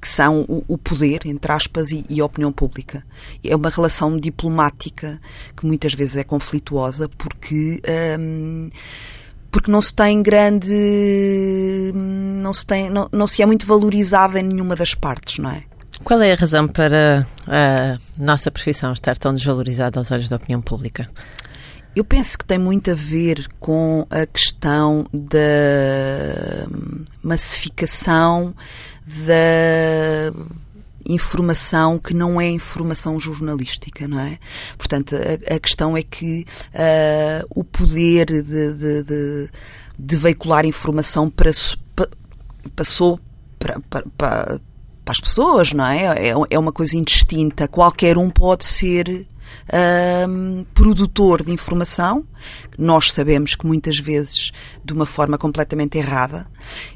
que 0.00 0.08
são 0.08 0.46
o, 0.48 0.78
poder, 0.78 1.26
entre 1.26 1.50
aspas, 1.50 1.90
e, 1.90 2.04
e, 2.08 2.20
a 2.20 2.24
opinião 2.24 2.52
pública. 2.52 3.04
É 3.44 3.54
uma 3.54 3.68
relação 3.68 4.16
diplomática 4.16 5.20
que 5.56 5.66
muitas 5.66 5.92
vezes 5.92 6.16
é 6.16 6.22
conflituosa 6.22 7.08
porque 7.08 7.82
um, 8.18 8.70
porque 9.50 9.70
não 9.70 9.80
se 9.80 9.94
tem 9.94 10.22
grande 10.22 10.72
não 11.94 12.52
se 12.52 12.66
tem 12.66 12.90
não, 12.90 13.08
não 13.12 13.26
se 13.26 13.42
é 13.42 13.46
muito 13.46 13.66
valorizada 13.66 14.40
em 14.40 14.42
nenhuma 14.42 14.76
das 14.76 14.94
partes, 14.94 15.38
não 15.38 15.50
é? 15.50 15.62
Qual 16.04 16.20
é 16.22 16.32
a 16.32 16.36
razão 16.36 16.68
para 16.68 17.26
a 17.46 17.98
nossa 18.16 18.50
profissão 18.50 18.92
estar 18.92 19.18
tão 19.18 19.34
desvalorizada 19.34 19.98
aos 19.98 20.10
olhos 20.10 20.28
da 20.28 20.36
opinião 20.36 20.60
pública? 20.60 21.08
Eu 21.96 22.04
penso 22.04 22.38
que 22.38 22.44
tem 22.44 22.58
muito 22.58 22.92
a 22.92 22.94
ver 22.94 23.48
com 23.58 24.06
a 24.08 24.24
questão 24.24 25.04
da 25.12 26.68
massificação 27.22 28.54
da 29.04 30.32
informação 31.08 31.98
que 31.98 32.14
não 32.14 32.40
é 32.40 32.48
informação 32.48 33.18
jornalística, 33.18 34.06
não 34.06 34.20
é? 34.20 34.38
Portanto, 34.76 35.16
a, 35.16 35.54
a 35.54 35.58
questão 35.58 35.96
é 35.96 36.02
que 36.02 36.44
uh, 36.74 37.46
o 37.54 37.64
poder 37.64 38.26
de, 38.26 38.42
de, 38.42 39.02
de, 39.02 39.50
de, 39.98 40.16
veicular 40.16 40.66
informação 40.66 41.30
para, 41.30 41.50
passou 42.76 43.18
para, 43.58 43.80
para, 43.80 44.04
para, 44.16 44.60
para 45.04 45.12
as 45.12 45.20
pessoas, 45.20 45.72
não 45.72 45.86
é? 45.86 46.28
é? 46.28 46.32
É 46.50 46.58
uma 46.58 46.72
coisa 46.72 46.96
indistinta. 46.96 47.66
Qualquer 47.66 48.18
um 48.18 48.28
pode 48.28 48.64
ser 48.64 49.26
um, 50.28 50.64
produtor 50.74 51.42
de 51.42 51.52
informação, 51.52 52.26
nós 52.78 53.12
sabemos 53.12 53.54
que 53.54 53.66
muitas 53.66 53.98
vezes 53.98 54.52
de 54.84 54.92
uma 54.92 55.04
forma 55.04 55.36
completamente 55.36 55.98
errada, 55.98 56.46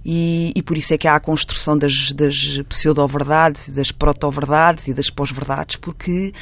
e, 0.04 0.52
e 0.56 0.62
por 0.62 0.76
isso 0.76 0.94
é 0.94 0.98
que 0.98 1.06
há 1.06 1.14
a 1.14 1.20
construção 1.20 1.76
das, 1.76 2.12
das 2.12 2.60
pseudo-verdades, 2.68 3.68
das 3.68 3.90
proto-verdades 3.90 4.88
e 4.88 4.94
das 4.94 5.10
pós-verdades, 5.10 5.76
porque 5.76 6.32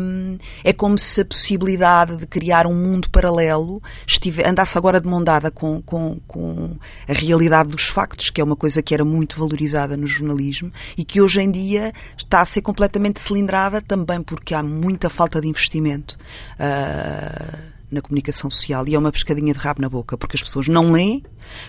um, 0.00 0.38
é 0.62 0.72
como 0.72 0.98
se 0.98 1.20
a 1.20 1.24
possibilidade 1.24 2.16
de 2.16 2.26
criar 2.26 2.66
um 2.66 2.74
mundo 2.74 3.10
paralelo 3.10 3.82
estive, 4.06 4.44
andasse 4.44 4.76
agora 4.78 5.00
de 5.00 5.08
mão 5.08 5.22
dada 5.22 5.50
com, 5.50 5.80
com, 5.82 6.20
com 6.26 6.76
a 7.08 7.12
realidade 7.12 7.70
dos 7.70 7.88
factos, 7.88 8.30
que 8.30 8.40
é 8.40 8.44
uma 8.44 8.56
coisa 8.56 8.82
que 8.82 8.94
era 8.94 9.04
muito 9.04 9.38
valorizada 9.38 9.96
no 9.96 10.06
jornalismo 10.06 10.70
e 10.96 11.04
que 11.04 11.20
hoje 11.20 11.40
em 11.40 11.50
dia 11.50 11.92
está 12.16 12.40
a 12.40 12.46
ser 12.46 12.62
completamente 12.62 13.20
cilindrada 13.20 13.80
também 13.80 14.22
porque 14.22 14.54
há 14.54 14.62
muita 14.62 15.08
falta 15.08 15.35
falta 15.36 15.40
de 15.40 15.48
investimento. 15.48 16.16
Uh, 16.58 17.76
na 17.88 18.00
comunicação 18.00 18.50
social 18.50 18.84
e 18.88 18.96
é 18.96 18.98
uma 18.98 19.12
pescadinha 19.12 19.52
de 19.52 19.60
rabo 19.60 19.80
na 19.80 19.88
boca, 19.88 20.18
porque 20.18 20.36
as 20.36 20.42
pessoas 20.42 20.66
não 20.66 20.90
leem. 20.90 21.22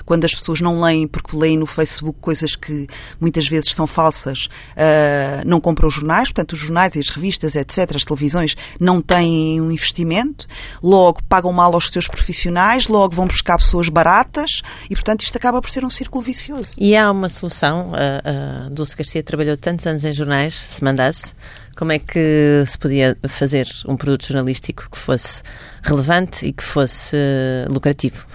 Quando 0.03 0.25
as 0.25 0.33
pessoas 0.33 0.59
não 0.59 0.81
leem 0.81 1.07
porque 1.07 1.37
leem 1.37 1.55
no 1.55 1.67
Facebook 1.67 2.17
coisas 2.19 2.55
que 2.55 2.87
muitas 3.19 3.47
vezes 3.47 3.69
são 3.75 3.85
falsas, 3.85 4.49
uh, 4.71 5.45
não 5.45 5.61
compram 5.61 5.87
os 5.87 5.93
jornais, 5.93 6.29
portanto, 6.29 6.53
os 6.53 6.59
jornais 6.59 6.95
e 6.95 6.99
as 6.99 7.09
revistas, 7.09 7.55
etc., 7.55 7.95
as 7.95 8.03
televisões, 8.03 8.55
não 8.79 8.99
têm 8.99 9.61
um 9.61 9.71
investimento, 9.71 10.47
logo 10.81 11.21
pagam 11.29 11.53
mal 11.53 11.71
aos 11.75 11.89
seus 11.89 12.07
profissionais, 12.07 12.87
logo 12.87 13.15
vão 13.15 13.27
buscar 13.27 13.55
pessoas 13.59 13.87
baratas 13.87 14.63
e, 14.89 14.95
portanto, 14.95 15.21
isto 15.21 15.35
acaba 15.35 15.61
por 15.61 15.69
ser 15.69 15.85
um 15.85 15.91
círculo 15.91 16.23
vicioso. 16.23 16.73
E 16.79 16.95
há 16.95 17.11
uma 17.11 17.29
solução, 17.29 17.91
a, 17.93 18.65
a 18.65 18.69
Dulce 18.69 18.97
Garcia 18.97 19.21
trabalhou 19.21 19.55
tantos 19.55 19.85
anos 19.85 20.03
em 20.03 20.11
jornais, 20.11 20.55
se 20.55 20.83
mandasse, 20.83 21.35
como 21.77 21.91
é 21.91 21.99
que 21.99 22.63
se 22.65 22.77
podia 22.77 23.15
fazer 23.27 23.67
um 23.87 23.95
produto 23.95 24.25
jornalístico 24.25 24.89
que 24.91 24.97
fosse 24.97 25.43
relevante 25.83 26.45
e 26.45 26.51
que 26.51 26.63
fosse 26.63 27.15
uh, 27.15 27.71
lucrativo? 27.71 28.25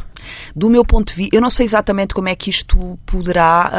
Do 0.54 0.70
meu 0.70 0.84
ponto 0.84 1.08
de 1.08 1.16
vista, 1.16 1.36
eu 1.36 1.40
não 1.40 1.50
sei 1.50 1.66
exatamente 1.66 2.14
como 2.14 2.28
é 2.28 2.36
que 2.36 2.48
isto 2.48 2.96
poderá 3.04 3.70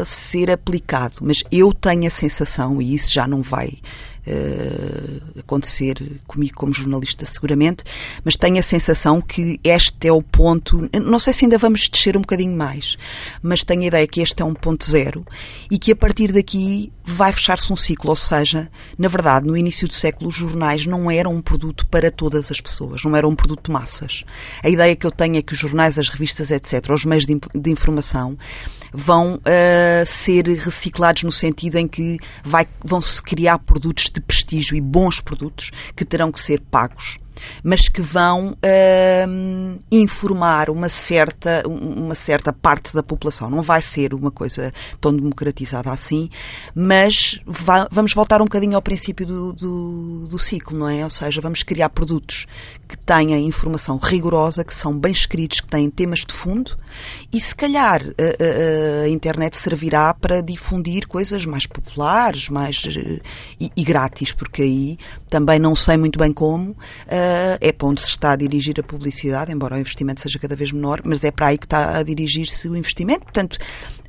uh, 0.00 0.04
ser 0.04 0.50
aplicado, 0.50 1.16
mas 1.20 1.44
eu 1.52 1.72
tenho 1.72 2.08
a 2.08 2.10
sensação, 2.10 2.82
e 2.82 2.94
isso 2.94 3.12
já 3.12 3.28
não 3.28 3.42
vai 3.42 3.78
uh, 4.26 5.40
acontecer 5.40 6.20
comigo 6.26 6.54
como 6.54 6.72
jornalista 6.72 7.24
seguramente, 7.26 7.84
mas 8.24 8.36
tenho 8.36 8.58
a 8.58 8.62
sensação 8.62 9.20
que 9.20 9.60
este 9.62 10.08
é 10.08 10.12
o 10.12 10.22
ponto, 10.22 10.88
não 11.00 11.18
sei 11.18 11.32
se 11.32 11.44
ainda 11.44 11.58
vamos 11.58 11.88
descer 11.88 12.16
um 12.16 12.20
bocadinho 12.20 12.56
mais, 12.56 12.96
mas 13.42 13.64
tenho 13.64 13.82
a 13.82 13.86
ideia 13.86 14.06
que 14.06 14.20
este 14.20 14.42
é 14.42 14.44
um 14.44 14.54
ponto 14.54 14.84
zero 14.84 15.24
e 15.70 15.78
que 15.78 15.92
a 15.92 15.96
partir 15.96 16.32
daqui 16.32 16.92
vai 17.04 17.32
fechar-se 17.32 17.72
um 17.72 17.76
ciclo, 17.76 18.10
ou 18.10 18.16
seja, 18.16 18.68
na 18.98 19.08
verdade, 19.08 19.46
no 19.46 19.56
início 19.56 19.86
do 19.86 19.94
século 19.94 20.28
os 20.28 20.34
jornais 20.34 20.86
não 20.86 21.10
eram 21.10 21.32
um 21.32 21.40
produto 21.40 21.86
para 21.86 22.10
todas 22.10 22.50
as 22.50 22.60
pessoas, 22.60 23.04
não 23.04 23.14
eram 23.14 23.28
um 23.28 23.36
produto 23.36 23.66
de 23.66 23.72
massas. 23.72 24.24
A 24.62 24.68
ideia 24.68 24.96
que 24.96 25.06
eu 25.06 25.10
tenho 25.10 25.36
é 25.36 25.42
que 25.42 25.52
os 25.52 25.58
jornais, 25.58 25.98
as 25.98 26.08
revistas, 26.08 26.50
etc., 26.50 26.90
os 26.90 27.04
meios 27.04 27.24
de, 27.24 27.38
de 27.54 27.70
informação 27.70 28.36
vão 28.92 29.34
uh, 29.34 30.06
ser 30.06 30.46
reciclados 30.46 31.22
no 31.22 31.32
sentido 31.32 31.76
em 31.76 31.86
que 31.86 32.18
vão 32.84 33.00
se 33.02 33.22
criar 33.22 33.58
produtos 33.58 34.10
de 34.10 34.20
prestígio 34.20 34.76
e 34.76 34.80
bons 34.80 35.20
produtos 35.20 35.70
que 35.94 36.04
terão 36.04 36.32
que 36.32 36.40
ser 36.40 36.60
pagos 36.60 37.18
mas 37.62 37.88
que 37.88 38.00
vão 38.00 38.50
uh, 38.50 39.80
informar 39.90 40.70
uma 40.70 40.88
certa, 40.88 41.62
uma 41.66 42.14
certa 42.14 42.52
parte 42.52 42.94
da 42.94 43.02
população. 43.02 43.50
Não 43.50 43.62
vai 43.62 43.82
ser 43.82 44.14
uma 44.14 44.30
coisa 44.30 44.72
tão 45.00 45.14
democratizada 45.14 45.90
assim, 45.90 46.28
mas 46.74 47.38
vamos 47.90 48.12
voltar 48.12 48.40
um 48.40 48.44
bocadinho 48.44 48.76
ao 48.76 48.82
princípio 48.82 49.26
do, 49.26 49.52
do, 49.52 50.26
do, 50.28 50.38
ciclo, 50.38 50.78
não 50.78 50.88
é? 50.88 51.04
Ou 51.04 51.10
seja, 51.10 51.40
vamos 51.40 51.62
criar 51.62 51.88
produtos 51.90 52.46
que 52.88 52.96
tenham 52.96 53.38
informação 53.38 53.98
rigorosa, 53.98 54.64
que 54.64 54.74
são 54.74 54.98
bem 54.98 55.12
escritos, 55.12 55.60
que 55.60 55.68
têm 55.68 55.90
temas 55.90 56.20
de 56.20 56.32
fundo 56.32 56.76
e 57.32 57.40
se 57.40 57.54
calhar 57.54 58.02
a, 58.02 59.02
a, 59.02 59.04
a 59.04 59.08
internet 59.08 59.56
servirá 59.56 60.14
para 60.14 60.40
difundir 60.40 61.06
coisas 61.06 61.44
mais 61.44 61.66
populares, 61.66 62.48
mais 62.48 62.84
e, 63.60 63.70
e, 63.76 63.84
grátis, 63.84 64.32
porque 64.32 64.62
aí 64.62 64.98
também 65.28 65.58
não 65.58 65.74
sei 65.74 65.96
muito 65.96 66.18
bem 66.18 66.32
como. 66.32 66.70
Uh, 66.70 66.76
é 67.60 67.72
para 67.72 67.88
onde 67.88 68.00
se 68.00 68.08
está 68.08 68.32
a 68.32 68.36
dirigir 68.36 68.78
a 68.80 68.82
publicidade, 68.82 69.52
embora 69.52 69.76
o 69.76 69.78
investimento 69.78 70.20
seja 70.20 70.38
cada 70.38 70.56
vez 70.56 70.72
menor, 70.72 71.02
mas 71.04 71.22
é 71.24 71.30
para 71.30 71.48
aí 71.48 71.58
que 71.58 71.66
está 71.66 71.98
a 71.98 72.02
dirigir-se 72.02 72.68
o 72.68 72.76
investimento. 72.76 73.24
Portanto, 73.24 73.58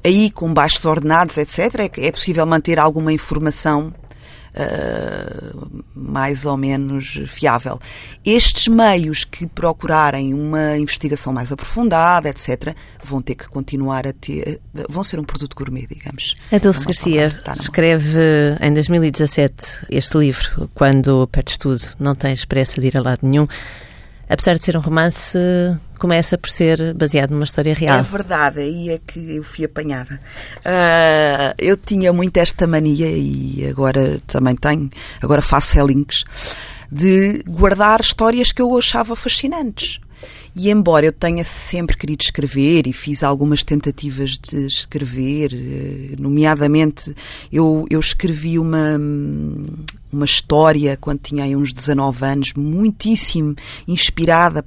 aí 0.04 0.32
com 0.32 0.54
baixos 0.54 0.86
ordenados, 0.86 1.38
etc., 1.38 1.60
é, 1.80 2.08
é 2.08 2.12
possível 2.12 2.46
manter 2.46 2.80
alguma 2.80 3.12
informação 3.14 3.94
Uh, 4.58 5.84
mais 5.94 6.46
ou 6.46 6.58
menos 6.58 7.20
fiável. 7.28 7.80
Estes 8.26 8.68
meios 8.68 9.24
que 9.24 9.46
procurarem 9.46 10.34
uma 10.34 10.78
investigação 10.78 11.32
mais 11.32 11.52
aprofundada, 11.52 12.30
etc., 12.30 12.74
vão 13.04 13.22
ter 13.22 13.36
que 13.36 13.48
continuar 13.48 14.08
a 14.08 14.14
ter, 14.14 14.60
vão 14.90 15.04
ser 15.04 15.20
um 15.20 15.24
produto 15.24 15.56
gourmet, 15.56 15.86
digamos. 15.86 16.36
A 16.52 16.58
Dulce 16.58 16.86
Garcia 16.86 17.40
escreve 17.60 18.20
em 18.60 18.74
2017 18.74 19.86
este 19.92 20.18
livro, 20.18 20.70
Quando 20.74 21.28
Perdes 21.28 21.58
Tudo, 21.58 21.82
Não 22.00 22.16
Tens 22.16 22.46
Pressa 22.46 22.82
de 22.82 22.88
Ir 22.88 22.98
a 22.98 23.02
lado 23.02 23.20
nenhum. 23.22 23.48
Apesar 24.30 24.56
de 24.56 24.64
ser 24.64 24.76
um 24.76 24.82
romance, 24.82 25.38
começa 25.98 26.38
por 26.38 26.50
ser 26.50 26.94
baseado 26.94 27.32
numa 27.32 27.44
história 27.44 27.74
real. 27.74 28.00
É 28.00 28.04
verdade, 28.04 28.60
aí 28.60 28.90
é 28.90 29.00
que 29.00 29.38
eu 29.38 29.44
fui 29.44 29.66
apanhada. 29.66 30.20
Uh, 30.60 31.56
eu 31.58 31.78
tinha 31.78 32.12
muito 32.12 32.38
esta 32.38 32.68
mania 32.68 33.10
e 33.10 33.66
agora 33.70 34.18
também 34.28 34.56
tenho, 34.56 34.90
agora 35.22 35.42
faço 35.42 35.80
links, 35.86 36.24
de 36.92 37.42
guardar 37.48 38.02
histórias 38.02 38.52
que 38.52 38.62
eu 38.62 38.78
achava 38.78 39.16
fascinantes. 39.16 40.00
E 40.60 40.72
embora 40.72 41.06
eu 41.06 41.14
tenha 41.14 41.46
sempre 41.46 41.96
querido 41.96 42.24
escrever 42.24 42.88
e 42.88 42.94
fiz 42.94 43.22
algumas 43.22 43.64
tentativas 43.64 44.40
de 44.40 44.66
escrever, 44.66 45.54
eh, 45.54 46.16
nomeadamente 46.20 47.14
eu, 47.52 47.86
eu 47.92 48.00
escrevi 48.00 48.58
uma, 48.58 49.00
uma 50.12 50.26
história 50.26 50.98
quando 50.98 51.20
tinha 51.20 51.44
aí 51.44 51.56
uns 51.56 51.72
19 51.72 52.26
anos, 52.26 52.54
muitíssimo 52.54 53.54
inspirada 53.88 54.66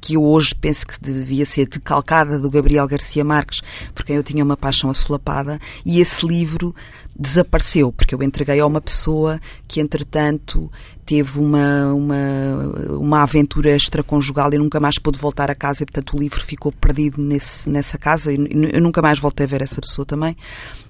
que 0.00 0.14
eu 0.14 0.24
hoje 0.24 0.54
penso 0.54 0.86
que 0.86 0.98
devia 1.00 1.44
ser 1.44 1.68
decalcada 1.68 2.38
do 2.38 2.48
Gabriel 2.48 2.88
Garcia 2.88 3.22
Marques, 3.22 3.60
porque 3.94 4.12
eu 4.12 4.22
tinha 4.22 4.42
uma 4.42 4.56
paixão 4.56 4.88
assolapada, 4.88 5.58
e 5.84 6.00
esse 6.00 6.24
livro 6.26 6.74
desapareceu, 7.18 7.92
porque 7.92 8.14
eu 8.14 8.22
entreguei 8.22 8.60
a 8.60 8.66
uma 8.66 8.80
pessoa 8.80 9.40
que, 9.66 9.80
entretanto, 9.80 10.70
teve 11.04 11.38
uma, 11.38 11.92
uma, 11.94 12.16
uma 12.98 13.22
aventura 13.22 13.70
extraconjugal 13.70 14.52
e 14.52 14.58
nunca 14.58 14.80
mais 14.80 14.98
pôde 14.98 15.18
voltar 15.18 15.50
a 15.50 15.54
casa, 15.54 15.82
e, 15.82 15.86
portanto, 15.86 16.16
o 16.16 16.20
livro 16.20 16.42
ficou 16.44 16.72
perdido 16.72 17.22
nesse, 17.22 17.70
nessa 17.70 17.96
casa. 17.96 18.32
Eu 18.32 18.80
nunca 18.80 19.00
mais 19.00 19.18
voltei 19.18 19.46
a 19.46 19.48
ver 19.48 19.62
essa 19.62 19.80
pessoa 19.80 20.04
também. 20.04 20.36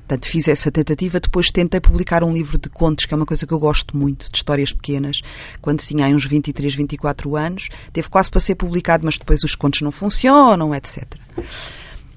Portanto, 0.06 0.28
fiz 0.28 0.47
essa 0.47 0.71
tentativa. 0.71 1.18
Depois 1.18 1.50
tentei 1.50 1.80
publicar 1.80 2.23
um 2.23 2.33
livro 2.33 2.59
de 2.59 2.68
contos, 2.68 3.06
que 3.06 3.14
é 3.14 3.16
uma 3.16 3.26
coisa 3.26 3.47
que 3.47 3.52
eu 3.52 3.59
gosto 3.59 3.97
muito, 3.97 4.30
de 4.30 4.37
histórias 4.37 4.73
pequenas, 4.73 5.21
quando 5.61 5.80
tinha 5.80 6.06
uns 6.06 6.25
23, 6.25 6.75
24 6.75 7.35
anos. 7.37 7.68
Teve 7.92 8.09
quase 8.09 8.30
para 8.30 8.40
ser 8.40 8.54
publicado, 8.54 9.04
mas 9.04 9.18
depois 9.18 9.42
os 9.42 9.54
contos 9.54 9.80
não 9.83 9.90
funcionam, 9.90 10.75
etc. 10.75 11.04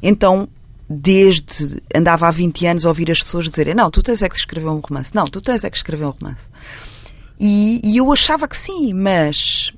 Então, 0.02 0.48
desde 0.90 1.82
andava 1.94 2.28
há 2.28 2.32
20 2.32 2.66
anos 2.66 2.86
a 2.86 2.90
ouvir 2.90 3.12
as 3.12 3.22
pessoas 3.22 3.48
dizerem: 3.50 3.76
Não, 3.76 3.92
tu 3.92 4.02
tens 4.02 4.22
é 4.22 4.30
que 4.30 4.36
escrever 4.36 4.68
um 4.68 4.80
romance. 4.80 5.14
Não, 5.14 5.26
tu 5.26 5.40
tens 5.40 5.64
é 5.64 5.70
que 5.70 5.78
escrever 5.78 6.06
um 6.06 6.12
romance. 6.12 6.44
E, 7.40 7.80
e 7.84 7.98
eu 7.98 8.12
achava 8.12 8.48
que 8.48 8.58
sim, 8.58 8.94
mas 8.94 9.74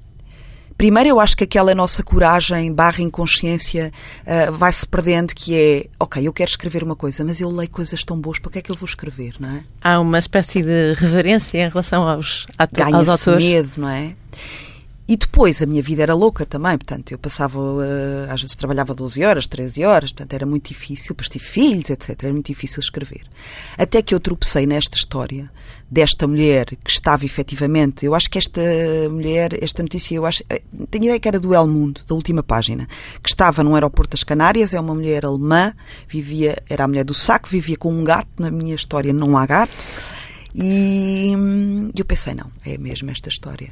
Primeiro, 0.81 1.09
eu 1.09 1.19
acho 1.19 1.37
que 1.37 1.43
aquela 1.43 1.75
nossa 1.75 2.01
coragem 2.01 2.73
barra 2.73 3.03
inconsciência 3.03 3.91
uh, 4.21 4.51
vai-se 4.51 4.87
perdendo, 4.87 5.31
que 5.35 5.55
é, 5.55 5.85
ok, 5.99 6.27
eu 6.27 6.33
quero 6.33 6.49
escrever 6.49 6.83
uma 6.83 6.95
coisa, 6.95 7.23
mas 7.23 7.39
eu 7.39 7.51
leio 7.51 7.69
coisas 7.69 8.03
tão 8.03 8.19
boas, 8.19 8.39
para 8.39 8.51
que 8.51 8.57
é 8.57 8.61
que 8.63 8.71
eu 8.71 8.75
vou 8.75 8.87
escrever, 8.87 9.35
não 9.39 9.47
é? 9.47 9.63
Há 9.79 9.99
uma 9.99 10.17
espécie 10.17 10.63
de 10.63 10.95
reverência 10.95 11.59
em 11.59 11.69
relação 11.69 12.01
aos, 12.07 12.47
aos 12.57 13.09
autores. 13.09 13.45
medo, 13.45 13.71
não 13.77 13.89
é? 13.89 14.15
E 15.11 15.17
depois 15.17 15.61
a 15.61 15.65
minha 15.65 15.83
vida 15.83 16.03
era 16.03 16.13
louca 16.13 16.45
também, 16.45 16.77
portanto, 16.77 17.11
eu 17.11 17.17
passava, 17.19 17.59
uh, 17.59 18.31
às 18.31 18.39
vezes 18.39 18.55
trabalhava 18.55 18.95
12 18.95 19.21
horas, 19.25 19.45
13 19.45 19.83
horas, 19.83 20.13
portanto 20.13 20.31
era 20.31 20.45
muito 20.45 20.69
difícil, 20.69 21.09
depois 21.09 21.27
tive 21.27 21.43
filhos, 21.43 21.89
etc. 21.89 22.11
Era 22.23 22.31
muito 22.31 22.47
difícil 22.47 22.79
escrever. 22.79 23.23
Até 23.77 24.01
que 24.01 24.15
eu 24.15 24.21
tropecei 24.21 24.65
nesta 24.65 24.95
história 24.95 25.51
desta 25.89 26.25
mulher 26.25 26.77
que 26.81 26.89
estava 26.89 27.25
efetivamente, 27.25 28.05
eu 28.05 28.15
acho 28.15 28.29
que 28.29 28.37
esta 28.37 28.61
mulher, 29.09 29.61
esta 29.61 29.83
notícia, 29.83 30.15
eu 30.15 30.25
acho, 30.25 30.45
eh, 30.49 30.61
tenho 30.89 31.03
ideia 31.03 31.19
que 31.19 31.27
era 31.27 31.41
do 31.41 31.53
El 31.53 31.67
Mundo, 31.67 31.99
da 32.07 32.15
última 32.15 32.41
página, 32.41 32.87
que 33.21 33.29
estava 33.29 33.65
num 33.65 33.75
aeroporto 33.75 34.11
das 34.11 34.23
Canárias, 34.23 34.73
é 34.73 34.79
uma 34.79 34.95
mulher 34.95 35.25
alemã, 35.25 35.73
vivia, 36.07 36.55
era 36.69 36.85
a 36.85 36.87
mulher 36.87 37.03
do 37.03 37.13
saco, 37.13 37.49
vivia 37.49 37.75
com 37.75 37.93
um 37.93 38.05
gato, 38.05 38.29
na 38.39 38.49
minha 38.49 38.75
história 38.75 39.11
não 39.11 39.37
há 39.37 39.45
gato, 39.45 39.73
e 40.55 41.33
hum, 41.35 41.91
eu 41.93 42.05
pensei, 42.05 42.33
não, 42.33 42.49
é 42.65 42.77
mesmo 42.77 43.11
esta 43.11 43.27
história 43.27 43.67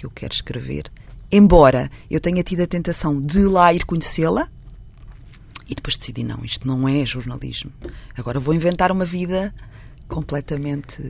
que 0.00 0.06
eu 0.06 0.10
quero 0.10 0.32
escrever. 0.32 0.90
Embora 1.30 1.90
eu 2.10 2.18
tenha 2.20 2.42
tido 2.42 2.62
a 2.62 2.66
tentação 2.66 3.20
de 3.20 3.44
lá 3.44 3.72
ir 3.74 3.84
conhecê-la, 3.84 4.48
e 5.68 5.74
depois 5.74 5.96
decidi: 5.96 6.24
não, 6.24 6.42
isto 6.42 6.66
não 6.66 6.88
é 6.88 7.04
jornalismo. 7.04 7.70
Agora 8.16 8.40
vou 8.40 8.54
inventar 8.54 8.90
uma 8.90 9.04
vida 9.04 9.54
completamente 10.08 11.02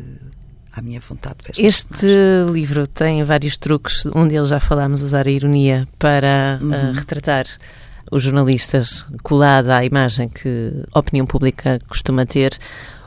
à 0.73 0.82
minha 0.82 1.00
vontade. 1.00 1.37
Este 1.56 2.06
livro 2.52 2.87
tem 2.87 3.23
vários 3.23 3.56
truques. 3.56 4.04
Um 4.06 4.26
deles 4.26 4.50
já 4.50 4.59
falámos, 4.59 5.02
usar 5.02 5.26
a 5.26 5.30
ironia 5.30 5.87
para 5.99 6.59
uhum. 6.61 6.70
uh, 6.70 6.92
retratar 6.92 7.47
os 8.11 8.25
jornalistas 8.25 9.06
colado 9.23 9.70
à 9.70 9.85
imagem 9.85 10.28
que 10.28 10.85
a 10.92 10.99
opinião 10.99 11.26
pública 11.26 11.78
costuma 11.88 12.26
ter. 12.26 12.59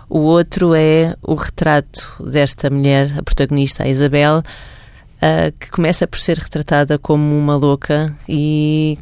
O 0.10 0.20
outro 0.20 0.74
é 0.74 1.16
o 1.22 1.36
retrato 1.36 2.24
desta 2.24 2.70
mulher, 2.70 3.18
a 3.18 3.24
protagonista, 3.24 3.84
a 3.84 3.90
Isabel, 3.90 4.44
uh, 5.24 5.52
que 5.58 5.72
começa 5.72 6.06
por 6.06 6.20
ser 6.20 6.38
retratada 6.38 7.00
como 7.00 7.38
uma 7.38 7.56
louca 7.56 8.14
e 8.28 9.00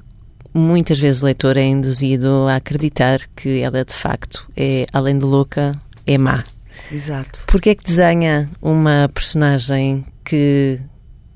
muitas 0.53 0.99
vezes 0.99 1.21
o 1.21 1.25
leitor 1.25 1.57
é 1.57 1.65
induzido 1.65 2.47
a 2.47 2.57
acreditar 2.57 3.19
que 3.35 3.59
ela 3.61 3.83
de 3.83 3.93
facto 3.93 4.47
é, 4.55 4.85
além 4.93 5.17
de 5.17 5.25
louca, 5.25 5.71
é 6.05 6.17
má. 6.17 6.43
Exato. 6.91 7.45
Porquê 7.47 7.71
é 7.71 7.75
que 7.75 7.83
desenha 7.83 8.49
uma 8.61 9.09
personagem 9.13 10.05
que 10.23 10.79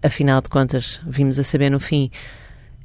afinal 0.06 0.42
de 0.42 0.50
contas, 0.50 1.02
vimos 1.06 1.40
a 1.40 1.44
saber 1.44 1.70
no 1.70 1.80
fim, 1.80 2.12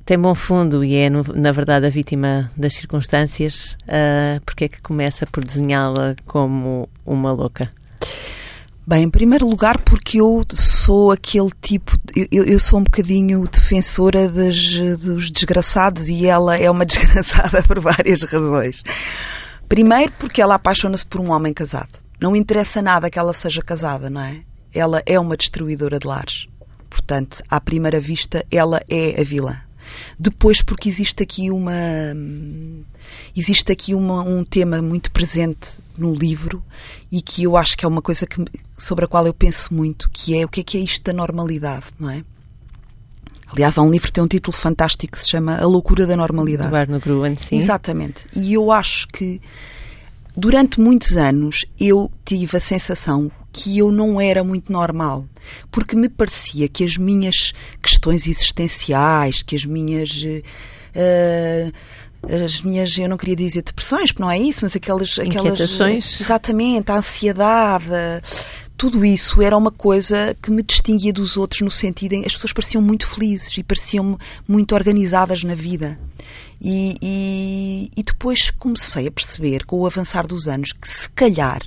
tem 0.05 0.19
bom 0.19 0.35
fundo 0.35 0.83
e 0.83 0.97
é, 0.97 1.11
no, 1.11 1.23
na 1.35 1.53
verdade, 1.53 1.87
a 1.87 1.91
vítima 1.91 2.51
das 2.57 2.75
circunstâncias, 2.75 3.77
uh, 3.85 4.41
porque 4.45 4.65
é 4.65 4.69
que 4.69 4.81
começa 4.81 5.27
por 5.27 5.45
desenhá-la 5.45 6.17
como 6.27 6.89
uma 7.05 7.33
louca? 7.33 7.71
Bem, 8.87 9.05
em 9.05 9.11
primeiro 9.11 9.47
lugar, 9.47 9.79
porque 9.79 10.21
eu 10.21 10.45
sou 10.55 11.13
aquele 11.13 11.51
tipo. 11.61 11.97
Eu, 12.31 12.45
eu, 12.45 12.59
sou 12.59 12.81
um 12.81 12.85
bocadinho 12.85 13.47
defensora 13.47 14.29
dos 14.29 15.31
desgraçados 15.31 16.09
e 16.09 16.27
ela 16.27 16.57
é 16.57 16.71
uma 16.71 16.85
desgraçada 16.87 17.63
por 17.63 17.79
várias 17.79 18.23
razões. 18.23 18.83
Primeiro, 19.69 20.13
porque 20.19 20.43
ela 20.43 20.57
apaixona-se 20.57 21.07
por 21.07 21.21
um 21.21 21.31
homem 21.31 21.53
casado. 21.53 21.99
Não 22.21 22.35
interessa 22.35 22.83
nada 22.83 23.09
que 23.09 23.19
ela 23.19 23.33
seja 23.33 23.63
casada, 23.63 24.11
não 24.11 24.21
é? 24.21 24.41
Ela 24.75 25.03
é 25.07 25.19
uma 25.19 25.37
destruidora 25.37 25.99
de 25.99 26.07
lares. 26.07 26.49
Portanto, 26.89 27.43
à 27.49 27.61
primeira 27.61 28.01
vista, 28.01 28.45
ela 28.51 28.81
é 28.91 29.21
a 29.21 29.25
vilã. 29.25 29.57
Depois, 30.19 30.63
porque 30.63 30.89
existe 30.89 31.23
aqui 31.23 31.51
uma. 31.51 31.73
Existe 33.37 33.73
aqui 33.73 33.95
uma, 33.95 34.23
um 34.23 34.45
tema 34.45 34.81
muito 34.83 35.11
presente 35.11 35.69
no 35.97 36.15
livro 36.15 36.65
e 37.11 37.21
que 37.21 37.43
eu 37.43 37.57
acho 37.57 37.77
que 37.77 37.85
é 37.85 37.89
uma 37.89 38.03
coisa 38.03 38.27
que, 38.27 38.45
sobre 38.79 39.05
a 39.05 39.09
qual 39.09 39.27
eu 39.27 39.35
penso 39.35 39.73
muito, 39.73 40.09
que 40.11 40.37
é 40.37 40.45
o 40.45 40.49
que 40.49 40.61
é 40.61 40.65
que 40.65 40.79
é 40.79 40.81
isto 40.81 41.05
da 41.05 41.13
normalidade, 41.13 41.87
não 41.99 42.11
é? 42.11 42.25
Aliás, 43.53 43.77
há 43.77 43.83
um 43.83 43.91
livro 43.91 44.07
que 44.07 44.13
tem 44.13 44.23
um 44.23 44.29
título 44.29 44.57
fantástico 44.57 45.17
que 45.17 45.23
se 45.23 45.31
chama 45.31 45.57
A 45.57 45.67
Loucura 45.67 46.07
da 46.07 46.17
Normalidade. 46.17 46.69
Do 46.69 46.77
Arno 46.77 47.01
Gruen, 47.01 47.37
sim. 47.37 47.59
Exatamente. 47.59 48.27
E 48.35 48.55
eu 48.55 48.71
acho 48.71 49.09
que 49.09 49.41
durante 50.41 50.81
muitos 50.81 51.17
anos 51.17 51.67
eu 51.79 52.11
tive 52.25 52.57
a 52.57 52.61
sensação 52.61 53.31
que 53.53 53.79
eu 53.79 53.93
não 53.93 54.21
era 54.21 54.43
muito 54.43 54.73
normal, 54.73 55.27
porque 55.71 55.95
me 55.95 56.09
parecia 56.09 56.69
que 56.69 56.85
as 56.85 56.97
minhas 56.97 57.53
questões 57.83 58.27
existenciais, 58.27 59.43
que 59.43 59.55
as 59.55 59.65
minhas 59.65 60.11
uh, 60.23 61.73
as 62.45 62.61
minhas, 62.61 62.97
eu 62.99 63.09
não 63.09 63.17
queria 63.17 63.37
dizer 63.37 63.63
depressões, 63.63 64.13
porque 64.13 64.23
não 64.23 64.31
é 64.31 64.39
isso, 64.39 64.61
mas 64.63 64.77
aquelas, 64.77 65.19
aquelas 65.19 65.59
exatamente, 66.21 66.91
a 66.93 66.97
ansiedade, 66.97 67.87
tudo 68.77 69.05
isso 69.05 69.43
era 69.43 69.57
uma 69.57 69.71
coisa 69.71 70.37
que 70.43 70.51
me 70.51 70.63
distinguia 70.63 71.13
dos 71.13 71.37
outros 71.37 71.61
no 71.61 71.71
sentido 71.71 72.15
em 72.15 72.25
as 72.25 72.35
pessoas 72.35 72.53
pareciam 72.53 72.83
muito 72.83 73.07
felizes 73.07 73.57
e 73.59 73.63
pareciam 73.63 74.19
muito 74.47 74.75
organizadas 74.75 75.45
na 75.45 75.55
vida. 75.55 75.99
E, 76.61 76.97
e, 77.01 77.91
e, 77.97 78.03
depois 78.03 78.51
comecei 78.51 79.07
a 79.07 79.11
perceber, 79.11 79.65
com 79.65 79.81
o 79.81 79.87
avançar 79.87 80.27
dos 80.27 80.47
anos, 80.47 80.73
que 80.73 80.89
se 80.89 81.09
calhar 81.11 81.63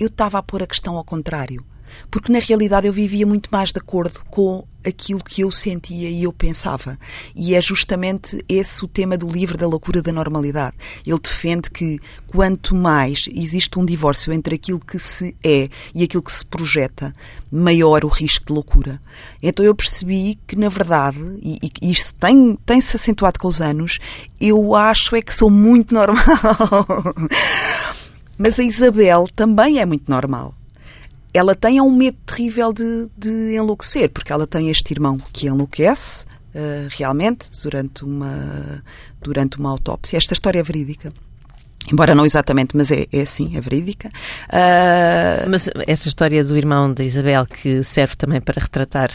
eu 0.00 0.08
estava 0.08 0.38
a 0.38 0.42
pôr 0.42 0.62
a 0.62 0.66
questão 0.66 0.96
ao 0.96 1.04
contrário. 1.04 1.64
Porque 2.10 2.32
na 2.32 2.38
realidade 2.38 2.86
eu 2.86 2.92
vivia 2.92 3.26
muito 3.26 3.48
mais 3.50 3.72
de 3.72 3.78
acordo 3.78 4.22
com 4.30 4.64
aquilo 4.84 5.22
que 5.22 5.42
eu 5.42 5.50
sentia 5.50 6.08
e 6.08 6.24
eu 6.24 6.32
pensava. 6.32 6.98
E 7.34 7.54
é 7.54 7.62
justamente 7.62 8.44
esse 8.48 8.84
o 8.84 8.88
tema 8.88 9.16
do 9.16 9.30
livro 9.30 9.56
da 9.56 9.66
loucura 9.66 10.02
da 10.02 10.12
normalidade. 10.12 10.76
Ele 11.06 11.18
defende 11.18 11.70
que 11.70 11.98
quanto 12.26 12.74
mais 12.74 13.28
existe 13.32 13.78
um 13.78 13.84
divórcio 13.84 14.32
entre 14.32 14.56
aquilo 14.56 14.80
que 14.80 14.98
se 14.98 15.36
é 15.42 15.68
e 15.94 16.02
aquilo 16.02 16.22
que 16.22 16.32
se 16.32 16.44
projeta, 16.44 17.14
maior 17.50 18.04
o 18.04 18.08
risco 18.08 18.46
de 18.46 18.52
loucura. 18.52 19.00
Então 19.42 19.64
eu 19.64 19.74
percebi 19.74 20.38
que, 20.46 20.56
na 20.56 20.68
verdade, 20.68 21.18
e, 21.42 21.58
e 21.80 21.90
isto 21.90 22.14
tem, 22.14 22.56
tem-se 22.66 22.96
acentuado 22.96 23.38
com 23.38 23.48
os 23.48 23.60
anos, 23.60 23.98
eu 24.40 24.74
acho 24.74 25.16
é 25.16 25.22
que 25.22 25.34
sou 25.34 25.50
muito 25.50 25.94
normal. 25.94 26.24
Mas 28.38 28.58
a 28.58 28.62
Isabel 28.62 29.28
também 29.36 29.78
é 29.78 29.86
muito 29.86 30.10
normal 30.10 30.54
ela 31.34 31.54
tem 31.54 31.80
um 31.80 31.90
medo 31.90 32.18
terrível 32.26 32.72
de, 32.72 33.08
de 33.16 33.56
enlouquecer, 33.56 34.10
porque 34.10 34.32
ela 34.32 34.46
tem 34.46 34.70
este 34.70 34.92
irmão 34.92 35.18
que 35.32 35.46
enlouquece 35.46 36.24
uh, 36.54 36.88
realmente 36.90 37.46
durante 37.62 38.04
uma, 38.04 38.82
durante 39.20 39.58
uma 39.58 39.70
autópsia. 39.70 40.18
Esta 40.18 40.34
história 40.34 40.60
é 40.60 40.62
verídica. 40.62 41.12
Embora 41.90 42.14
não 42.14 42.24
exatamente, 42.24 42.76
mas 42.76 42.92
é, 42.92 43.06
é 43.12 43.22
assim, 43.22 43.56
é 43.56 43.60
verídica. 43.60 44.08
Uh... 44.48 45.50
Mas 45.50 45.68
essa 45.86 46.06
história 46.06 46.44
do 46.44 46.56
irmão 46.56 46.92
da 46.92 47.02
Isabel, 47.02 47.44
que 47.44 47.82
serve 47.82 48.14
também 48.14 48.40
para 48.40 48.62
retratar 48.62 49.10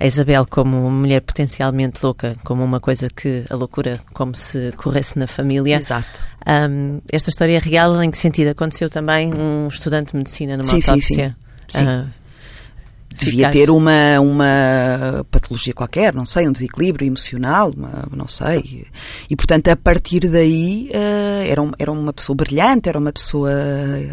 a 0.00 0.06
Isabel 0.06 0.46
como 0.48 0.80
uma 0.80 0.90
mulher 0.90 1.20
potencialmente 1.20 2.02
louca, 2.02 2.34
como 2.42 2.64
uma 2.64 2.80
coisa 2.80 3.10
que 3.10 3.44
a 3.50 3.54
loucura, 3.54 4.00
como 4.14 4.34
se 4.34 4.72
corresse 4.76 5.18
na 5.18 5.26
família. 5.26 5.76
Exato. 5.76 6.26
Um, 6.46 7.00
esta 7.12 7.28
história 7.28 7.56
é 7.56 7.58
real, 7.58 8.02
em 8.02 8.10
que 8.10 8.16
sentido? 8.16 8.48
Aconteceu 8.48 8.88
também 8.88 9.34
um 9.34 9.68
estudante 9.68 10.12
de 10.12 10.16
medicina 10.16 10.56
numa 10.56 10.64
sim, 10.64 10.76
autópsia? 10.76 11.00
Sim, 11.00 11.30
sim. 11.30 11.45
Sim. 11.68 11.84
Uh, 11.84 12.26
Devia 13.18 13.50
ter 13.50 13.70
uma, 13.70 14.20
uma 14.20 15.24
patologia 15.30 15.72
qualquer, 15.72 16.12
não 16.12 16.26
sei, 16.26 16.46
um 16.46 16.52
desequilíbrio 16.52 17.06
emocional, 17.06 17.72
uma, 17.74 18.04
não 18.14 18.28
sei. 18.28 18.86
E, 19.30 19.34
portanto, 19.34 19.68
a 19.68 19.76
partir 19.76 20.28
daí, 20.28 20.90
uh, 20.92 21.50
era, 21.50 21.62
um, 21.62 21.72
era 21.78 21.90
uma 21.90 22.12
pessoa 22.12 22.36
brilhante, 22.36 22.90
era 22.90 22.98
uma 22.98 23.12
pessoa 23.12 23.50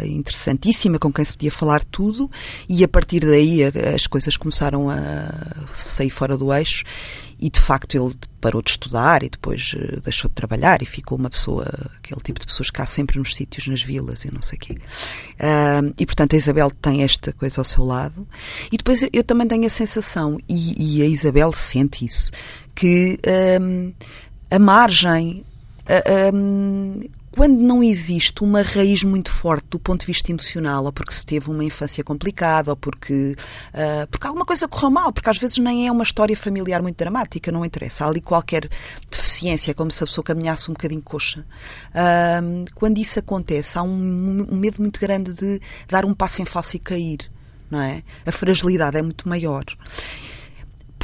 interessantíssima, 0.04 0.98
com 0.98 1.12
quem 1.12 1.24
se 1.24 1.32
podia 1.32 1.52
falar 1.52 1.84
tudo, 1.84 2.30
e 2.66 2.82
a 2.82 2.88
partir 2.88 3.20
daí 3.20 3.62
as 3.94 4.06
coisas 4.06 4.38
começaram 4.38 4.88
a 4.88 4.96
sair 5.74 6.10
fora 6.10 6.38
do 6.38 6.52
eixo 6.52 6.84
e 7.38 7.50
de 7.50 7.60
facto 7.60 7.96
ele 7.96 8.14
parou 8.40 8.62
de 8.62 8.70
estudar 8.70 9.22
e 9.22 9.28
depois 9.28 9.72
uh, 9.74 10.00
deixou 10.00 10.28
de 10.28 10.34
trabalhar 10.34 10.82
e 10.82 10.86
ficou 10.86 11.18
uma 11.18 11.30
pessoa, 11.30 11.66
aquele 11.96 12.20
tipo 12.20 12.40
de 12.40 12.46
pessoas 12.46 12.70
que 12.70 12.80
há 12.80 12.86
sempre 12.86 13.18
nos 13.18 13.34
sítios, 13.34 13.66
nas 13.66 13.82
vilas 13.82 14.24
e 14.24 14.32
não 14.32 14.42
sei 14.42 14.56
o 14.56 14.60
quê. 14.60 14.72
Uh, 14.74 15.94
e 15.98 16.06
portanto 16.06 16.34
a 16.34 16.36
Isabel 16.36 16.70
tem 16.70 17.02
esta 17.02 17.32
coisa 17.32 17.60
ao 17.60 17.64
seu 17.64 17.84
lado. 17.84 18.26
E 18.70 18.76
depois 18.76 19.06
eu 19.12 19.24
também 19.24 19.46
tenho 19.46 19.66
a 19.66 19.70
sensação, 19.70 20.38
e, 20.48 20.98
e 20.98 21.02
a 21.02 21.06
Isabel 21.06 21.52
sente 21.52 22.04
isso, 22.04 22.30
que 22.74 23.18
um, 23.60 23.92
a 24.50 24.58
margem. 24.58 25.44
Um, 26.32 27.00
quando 27.34 27.58
não 27.58 27.82
existe 27.82 28.44
uma 28.44 28.62
raiz 28.62 29.02
muito 29.02 29.32
forte 29.32 29.66
do 29.68 29.80
ponto 29.80 30.02
de 30.02 30.06
vista 30.06 30.30
emocional, 30.30 30.84
ou 30.84 30.92
porque 30.92 31.12
se 31.12 31.26
teve 31.26 31.50
uma 31.50 31.64
infância 31.64 32.04
complicada, 32.04 32.70
ou 32.70 32.76
porque, 32.76 33.34
uh, 33.74 34.06
porque 34.08 34.24
alguma 34.24 34.44
coisa 34.44 34.68
correu 34.68 34.88
mal, 34.88 35.12
porque 35.12 35.28
às 35.28 35.36
vezes 35.36 35.58
nem 35.58 35.88
é 35.88 35.90
uma 35.90 36.04
história 36.04 36.36
familiar 36.36 36.80
muito 36.80 36.96
dramática, 36.96 37.50
não 37.50 37.64
interessa. 37.64 38.04
Há 38.04 38.08
ali 38.08 38.20
qualquer 38.20 38.70
deficiência, 39.10 39.74
como 39.74 39.90
se 39.90 40.04
a 40.04 40.06
pessoa 40.06 40.24
caminhasse 40.24 40.70
um 40.70 40.74
bocadinho 40.74 41.02
coxa. 41.02 41.44
Uh, 41.90 42.70
quando 42.76 42.98
isso 42.98 43.18
acontece, 43.18 43.76
há 43.76 43.82
um, 43.82 44.46
um 44.48 44.56
medo 44.56 44.80
muito 44.80 45.00
grande 45.00 45.32
de 45.32 45.60
dar 45.88 46.04
um 46.04 46.14
passo 46.14 46.40
em 46.40 46.44
falso 46.44 46.76
e 46.76 46.78
cair. 46.78 47.28
Não 47.68 47.80
é? 47.80 48.04
A 48.24 48.30
fragilidade 48.30 48.96
é 48.96 49.02
muito 49.02 49.28
maior. 49.28 49.64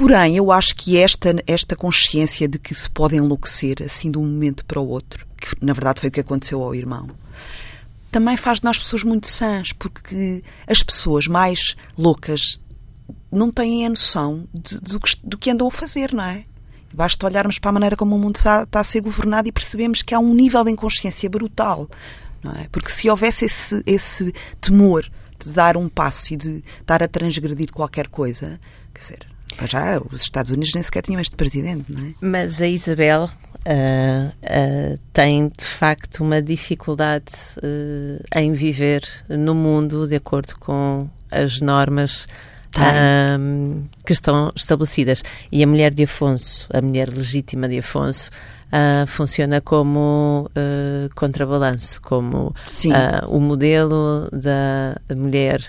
Porém, 0.01 0.35
eu 0.35 0.51
acho 0.51 0.75
que 0.77 0.97
esta, 0.97 1.29
esta 1.47 1.77
consciência 1.77 2.49
de 2.49 2.59
que 2.59 2.75
se 2.75 2.89
pode 2.89 3.17
enlouquecer 3.17 3.83
assim 3.85 4.11
de 4.11 4.17
um 4.17 4.25
momento 4.25 4.65
para 4.65 4.81
o 4.81 4.89
outro 4.89 5.27
que 5.37 5.55
na 5.63 5.75
verdade 5.75 6.01
foi 6.01 6.09
o 6.09 6.13
que 6.13 6.21
aconteceu 6.21 6.63
ao 6.63 6.75
irmão, 6.75 7.07
também 8.11 8.35
faz 8.35 8.61
de 8.61 8.65
nós 8.65 8.79
pessoas 8.79 9.05
muito 9.05 9.29
sãs, 9.29 9.75
porque 9.75 10.43
as 10.67 10.83
pessoas 10.83 11.27
mais 11.27 11.77
loucas 11.99 12.59
não 13.31 13.51
têm 13.51 13.85
a 13.85 13.91
noção 13.91 14.49
de, 14.55 14.81
do, 14.81 14.99
que, 14.99 15.17
do, 15.23 15.37
que, 15.37 15.51
andam 15.51 15.69
a 15.69 15.71
fazer, 15.71 16.15
não 16.15 16.25
é? 16.25 16.47
Basta 16.95 17.27
olharmos 17.27 17.59
para 17.59 17.69
a 17.69 17.73
maneira 17.75 17.95
como 17.95 18.17
o 18.17 18.19
mundo 18.19 18.37
está, 18.37 18.67
a 18.73 18.85
ser 18.85 19.03
governado 19.03 19.51
e 19.51 19.53
percebemos 19.53 20.01
que 20.01 20.15
há 20.15 20.19
um 20.19 20.33
nível 20.33 20.65
de 20.65 20.71
inconsciência 20.71 21.29
brutal, 21.29 21.87
não 22.43 22.53
é? 22.53 22.69
Porque 22.73 22.89
se 22.89 23.11
houvesse 23.11 23.45
esse, 23.45 23.83
esse 23.85 24.33
temor 24.63 25.07
de 25.39 25.51
dar 25.51 25.77
um 25.77 25.91
passo 25.91 26.33
e 26.33 26.39
de 26.39 26.63
estar 26.81 27.03
a 27.03 27.09
transgredir 27.09 27.71
qualquer 27.71 28.09
coisa, 28.09 28.59
quer 28.95 29.01
dizer, 29.03 29.31
já 29.67 30.01
os 30.13 30.23
Estados 30.23 30.51
Unidos 30.51 30.73
nem 30.75 30.83
sequer 30.83 31.03
tinham 31.03 31.21
este 31.21 31.37
presidente, 31.37 31.93
não 31.93 32.01
é? 32.01 32.15
Mas 32.21 32.61
a 32.61 32.67
Isabel 32.67 33.25
uh, 33.25 33.29
uh, 33.29 34.99
tem 35.13 35.49
de 35.49 35.65
facto 35.65 36.23
uma 36.23 36.41
dificuldade 36.41 37.33
uh, 37.59 38.25
em 38.39 38.53
viver 38.53 39.03
no 39.29 39.55
mundo 39.55 40.07
de 40.07 40.17
acordo 40.17 40.57
com 40.59 41.09
as 41.31 41.61
normas 41.61 42.27
que 44.05 44.13
estão 44.13 44.53
estabelecidas. 44.55 45.25
E 45.51 45.63
a 45.63 45.67
mulher 45.67 45.93
de 45.93 46.05
Afonso, 46.05 46.69
a 46.73 46.81
mulher 46.81 47.09
legítima 47.09 47.69
de 47.69 47.79
Afonso, 47.79 48.31
Uh, 48.71 49.05
funciona 49.09 49.61
como 49.61 50.49
uh, 50.51 51.13
contrabalanço, 51.17 52.01
como 52.03 52.55
uh, 52.55 53.27
o 53.29 53.41
modelo 53.41 54.31
da 54.31 54.95
mulher 55.17 55.61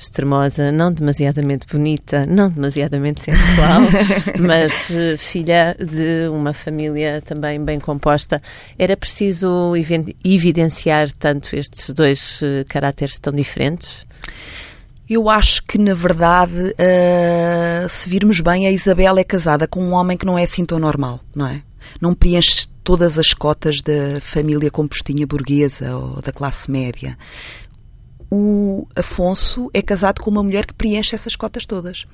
extremosa, 0.00 0.72
não 0.72 0.90
demasiadamente 0.90 1.66
bonita, 1.66 2.24
não 2.26 2.48
demasiadamente 2.48 3.20
sensual, 3.20 3.82
mas 4.46 4.88
uh, 4.90 5.18
filha 5.18 5.76
de 5.78 6.28
uma 6.28 6.54
família 6.54 7.22
também 7.24 7.62
bem 7.62 7.78
composta. 7.78 8.42
Era 8.78 8.96
preciso 8.96 9.74
evidenciar 10.24 11.10
tanto 11.12 11.54
estes 11.54 11.90
dois 11.90 12.40
uh, 12.40 12.64
caráteres 12.68 13.18
tão 13.18 13.32
diferentes? 13.32 14.06
Eu 15.08 15.28
acho 15.28 15.64
que, 15.64 15.76
na 15.76 15.92
verdade, 15.92 16.54
uh, 16.54 17.88
se 17.88 18.08
virmos 18.08 18.40
bem, 18.40 18.66
a 18.66 18.70
Isabel 18.70 19.18
é 19.18 19.24
casada 19.24 19.68
com 19.68 19.82
um 19.82 19.92
homem 19.92 20.16
que 20.16 20.24
não 20.24 20.38
é 20.38 20.44
assim 20.44 20.64
tão 20.64 20.78
normal, 20.78 21.20
não 21.34 21.46
é? 21.46 21.62
Não 22.00 22.14
preenche 22.14 22.68
todas 22.84 23.18
as 23.18 23.34
cotas 23.34 23.82
da 23.82 24.20
família 24.20 24.70
compostinha 24.70 25.26
burguesa 25.26 25.96
ou 25.96 26.22
da 26.22 26.32
classe 26.32 26.70
média 26.70 27.18
o 28.30 28.86
Afonso 28.94 29.70
é 29.74 29.82
casado 29.82 30.20
com 30.20 30.30
uma 30.30 30.42
mulher 30.42 30.64
que 30.66 30.74
preenche 30.74 31.14
essas 31.14 31.34
cotas 31.34 31.66
todas. 31.66 32.06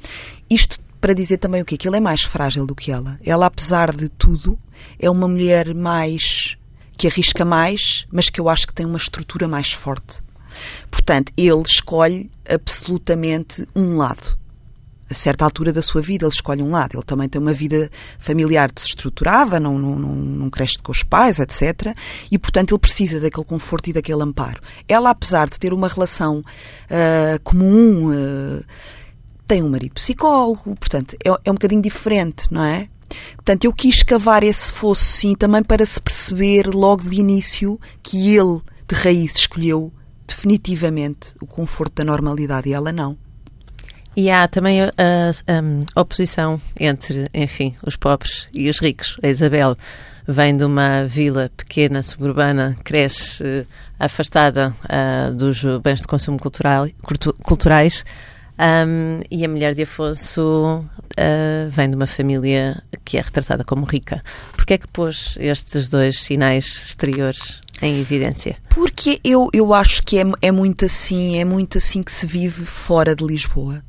Isto 0.49 0.81
para 1.01 1.13
dizer 1.13 1.39
também 1.39 1.63
o 1.63 1.65
quê? 1.65 1.77
Que 1.77 1.87
ele 1.87 1.99
é 1.99 2.01
mais 2.01 2.23
frágil 2.23 2.67
do 2.67 2.75
que 2.75 2.91
ela. 2.91 3.19
Ela, 3.25 3.47
apesar 3.47 3.95
de 3.95 4.09
tudo, 4.09 4.59
é 4.99 5.11
uma 5.11 5.29
mulher 5.29 5.75
mais. 5.75 6.57
que 6.97 7.07
arrisca 7.07 7.45
mais, 7.45 8.07
mas 8.11 8.31
que 8.31 8.41
eu 8.41 8.49
acho 8.49 8.67
que 8.67 8.75
tem 8.75 8.87
uma 8.87 8.99
estrutura 8.99 9.47
mais 9.47 9.73
forte. 9.73 10.23
Portanto, 10.91 11.33
ele 11.37 11.63
escolhe 11.67 12.31
absolutamente 12.49 13.67
um 13.75 13.97
lado 13.97 14.39
a 15.09 15.15
certa 15.15 15.45
altura 15.45 15.73
da 15.73 15.83
sua 15.83 16.03
vida 16.03 16.25
ele 16.25 16.33
escolhe 16.33 16.63
um 16.63 16.71
lado. 16.71 16.97
Ele 16.97 17.05
também 17.05 17.29
tem 17.29 17.41
uma 17.41 17.53
vida 17.53 17.91
familiar 18.19 18.71
desestruturada, 18.71 19.61
não, 19.61 19.79
não, 19.79 19.99
não, 19.99 20.15
não 20.15 20.51
cresce 20.51 20.79
com 20.83 20.93
os 20.93 21.03
pais, 21.03 21.39
etc. 21.39 21.97
E, 22.31 22.39
portanto, 22.39 22.73
ele 22.73 22.81
precisa 22.81 23.21
daquele 23.21 23.45
conforto 23.45 23.91
e 23.91 23.93
daquele 23.93 24.23
amparo. 24.23 24.61
Ela, 24.89 25.11
apesar 25.11 25.49
de 25.49 25.59
ter 25.59 25.73
uma 25.73 25.89
relação 25.89 26.41
uh, 26.41 27.41
comum, 27.45 28.11
uh, 28.11 28.65
tem 29.47 29.63
um 29.63 29.69
marido 29.69 29.95
psicólogo, 29.95 30.75
portanto, 30.77 31.17
é, 31.25 31.29
é 31.29 31.51
um 31.51 31.55
bocadinho 31.55 31.83
diferente, 31.83 32.47
não 32.51 32.65
é? 32.65 32.89
Portanto, 33.37 33.65
eu 33.65 33.73
quis 33.73 34.03
cavar 34.03 34.43
esse 34.43 34.73
fosso, 34.73 35.05
sim, 35.05 35.35
também 35.35 35.63
para 35.63 35.87
se 35.87 36.01
perceber 36.01 36.67
logo 36.67 37.09
de 37.09 37.21
início 37.21 37.79
que 38.03 38.35
ele, 38.35 38.61
de 38.89 38.95
raiz, 38.97 39.37
escolheu 39.37 39.93
definitivamente 40.27 41.33
o 41.41 41.47
conforto 41.47 41.95
da 41.95 42.05
normalidade 42.05 42.69
e 42.69 42.73
ela 42.73 42.93
não. 42.93 43.17
E 44.17 44.31
há 44.31 44.49
também 44.49 44.81
a, 44.81 44.87
a, 44.87 45.95
a, 45.95 46.01
oposição 46.01 46.59
entre, 46.81 47.27
enfim, 47.35 47.77
os 47.87 47.97
pobres 47.97 48.49
e 48.55 48.71
os 48.71 48.79
ricos. 48.79 49.19
A 49.23 49.29
Isabel 49.29 49.77
vem 50.27 50.57
de 50.57 50.65
uma 50.65 51.05
vila 51.05 51.51
pequena, 51.55 52.03
suburbana, 52.03 52.77
cresce 52.83 53.43
uh, 53.43 53.67
afastada 54.01 54.75
uh, 54.85 55.35
dos 55.35 55.63
bens 55.83 56.01
de 56.01 56.07
consumo 56.07 56.39
cultural, 56.39 56.89
culturais. 57.45 58.05
Um, 58.59 59.21
e 59.31 59.45
a 59.45 59.49
mulher 59.49 59.75
de 59.75 59.83
Afonso 59.83 60.83
uh, 60.83 61.71
vem 61.71 61.91
de 61.91 61.97
uma 61.97 62.07
família 62.07 62.83
que 63.05 63.19
é 63.19 63.21
retratada 63.21 63.65
como 63.65 63.85
rica. 63.85 64.23
Porquê 64.53 64.75
é 64.75 64.79
que 64.79 64.89
pôs 64.89 65.37
estes 65.39 65.91
dois 65.91 66.21
sinais 66.21 66.65
exteriores 66.87 67.61
em 67.83 68.01
evidência? 68.01 68.57
Porque 68.71 69.21
eu, 69.23 69.51
eu 69.53 69.75
acho 69.75 70.03
que 70.03 70.19
é, 70.19 70.25
é 70.41 70.51
muito 70.51 70.87
assim, 70.87 71.39
é 71.39 71.45
muito 71.45 71.77
assim 71.77 72.03
que 72.03 72.11
se 72.11 72.27
vive 72.27 72.65
fora 72.65 73.15
de 73.15 73.23
Lisboa. 73.23 73.83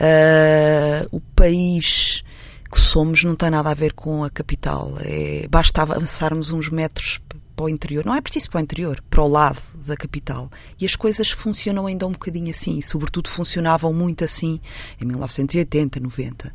Uh, 0.00 1.06
o 1.10 1.20
país 1.20 2.22
que 2.70 2.80
somos 2.80 3.24
não 3.24 3.34
tem 3.34 3.50
nada 3.50 3.70
a 3.70 3.74
ver 3.74 3.92
com 3.92 4.24
a 4.24 4.30
capital. 4.30 4.94
É, 5.00 5.46
basta 5.50 5.82
avançarmos 5.82 6.50
uns 6.50 6.68
metros 6.70 7.20
para 7.60 7.66
o 7.66 7.68
interior. 7.68 8.06
Não 8.06 8.14
é 8.14 8.20
preciso 8.20 8.48
para 8.48 8.60
o 8.60 8.62
interior, 8.62 9.02
para 9.10 9.22
o 9.22 9.28
lado 9.28 9.60
da 9.86 9.96
capital. 9.96 10.48
E 10.78 10.86
as 10.86 10.96
coisas 10.96 11.30
funcionam 11.30 11.86
ainda 11.86 12.06
um 12.06 12.12
bocadinho 12.12 12.50
assim. 12.50 12.78
E, 12.78 12.82
sobretudo, 12.82 13.28
funcionavam 13.28 13.92
muito 13.92 14.24
assim 14.24 14.60
em 15.00 15.04
1980, 15.04 16.00
90. 16.00 16.52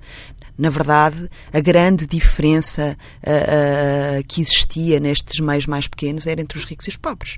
Na 0.58 0.70
verdade, 0.70 1.30
a 1.54 1.60
grande 1.60 2.08
diferença 2.08 2.98
uh, 3.22 4.20
uh, 4.20 4.24
que 4.26 4.42
existia 4.42 5.00
nestes 5.00 5.40
meios 5.42 5.68
mais 5.68 5.88
pequenos 5.88 6.26
era 6.26 6.42
entre 6.42 6.58
os 6.58 6.64
ricos 6.64 6.88
e 6.88 6.90
os 6.90 6.96
pobres. 6.96 7.38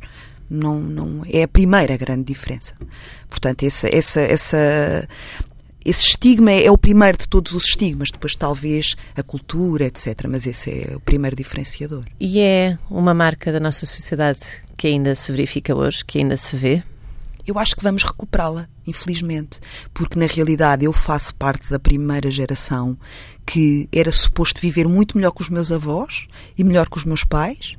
Não, 0.50 0.80
não 0.80 1.24
é 1.30 1.44
a 1.44 1.48
primeira 1.48 1.98
grande 1.98 2.24
diferença. 2.24 2.74
Portanto, 3.30 3.64
essa, 3.64 3.94
essa, 3.94 4.22
essa 4.22 5.08
esse 5.88 6.06
estigma 6.06 6.52
é, 6.52 6.66
é 6.66 6.72
o 6.72 6.78
primeiro 6.78 7.18
de 7.18 7.30
todos 7.30 7.54
os 7.54 7.64
estigmas, 7.64 8.10
depois 8.12 8.36
talvez 8.36 8.98
a 9.16 9.24
cultura, 9.24 9.86
etc. 9.86 10.26
Mas 10.28 10.46
esse 10.46 10.70
é 10.70 10.96
o 10.98 11.00
primeiro 11.00 11.34
diferenciador. 11.34 12.04
E 12.20 12.42
é 12.42 12.78
uma 12.92 13.14
marca 13.14 13.54
da 13.54 13.60
nossa 13.62 13.86
sociedade 13.86 14.42
que 14.76 14.86
ainda 14.86 15.16
se 15.16 15.32
verifica 15.32 15.74
hoje, 15.74 16.04
que 16.04 16.18
ainda 16.18 16.36
se 16.36 16.58
vê? 16.58 16.84
Eu 17.48 17.58
acho 17.58 17.74
que 17.74 17.84
vamos 17.84 18.04
recuperá-la, 18.04 18.68
infelizmente, 18.86 19.62
porque 19.94 20.20
na 20.20 20.26
realidade 20.26 20.84
eu 20.84 20.92
faço 20.92 21.34
parte 21.34 21.70
da 21.70 21.80
primeira 21.80 22.30
geração 22.30 22.98
que 23.46 23.88
era 23.90 24.12
suposto 24.12 24.60
viver 24.60 24.86
muito 24.90 25.16
melhor 25.16 25.32
que 25.32 25.42
os 25.42 25.48
meus 25.48 25.72
avós 25.72 26.28
e 26.58 26.66
melhor 26.66 26.90
que 26.90 26.98
os 26.98 27.06
meus 27.06 27.24
pais. 27.24 27.78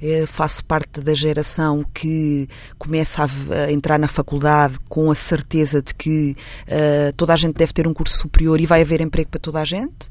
Eh, 0.00 0.26
faço 0.26 0.64
parte 0.64 1.00
da 1.00 1.12
geração 1.12 1.84
que 1.92 2.48
começa 2.78 3.24
a, 3.24 3.72
entrar 3.72 3.98
na 3.98 4.06
faculdade 4.06 4.78
com 4.88 5.10
a 5.10 5.14
certeza 5.14 5.82
de 5.82 5.92
que 5.92 6.36
uh, 6.68 7.12
toda 7.16 7.34
a 7.34 7.36
gente 7.36 7.56
deve 7.56 7.72
ter 7.72 7.86
um 7.86 7.92
curso 7.92 8.16
superior 8.16 8.60
e 8.60 8.66
vai 8.66 8.82
haver 8.82 9.00
emprego 9.00 9.28
para 9.28 9.40
toda 9.40 9.60
a 9.60 9.64
gente. 9.64 10.08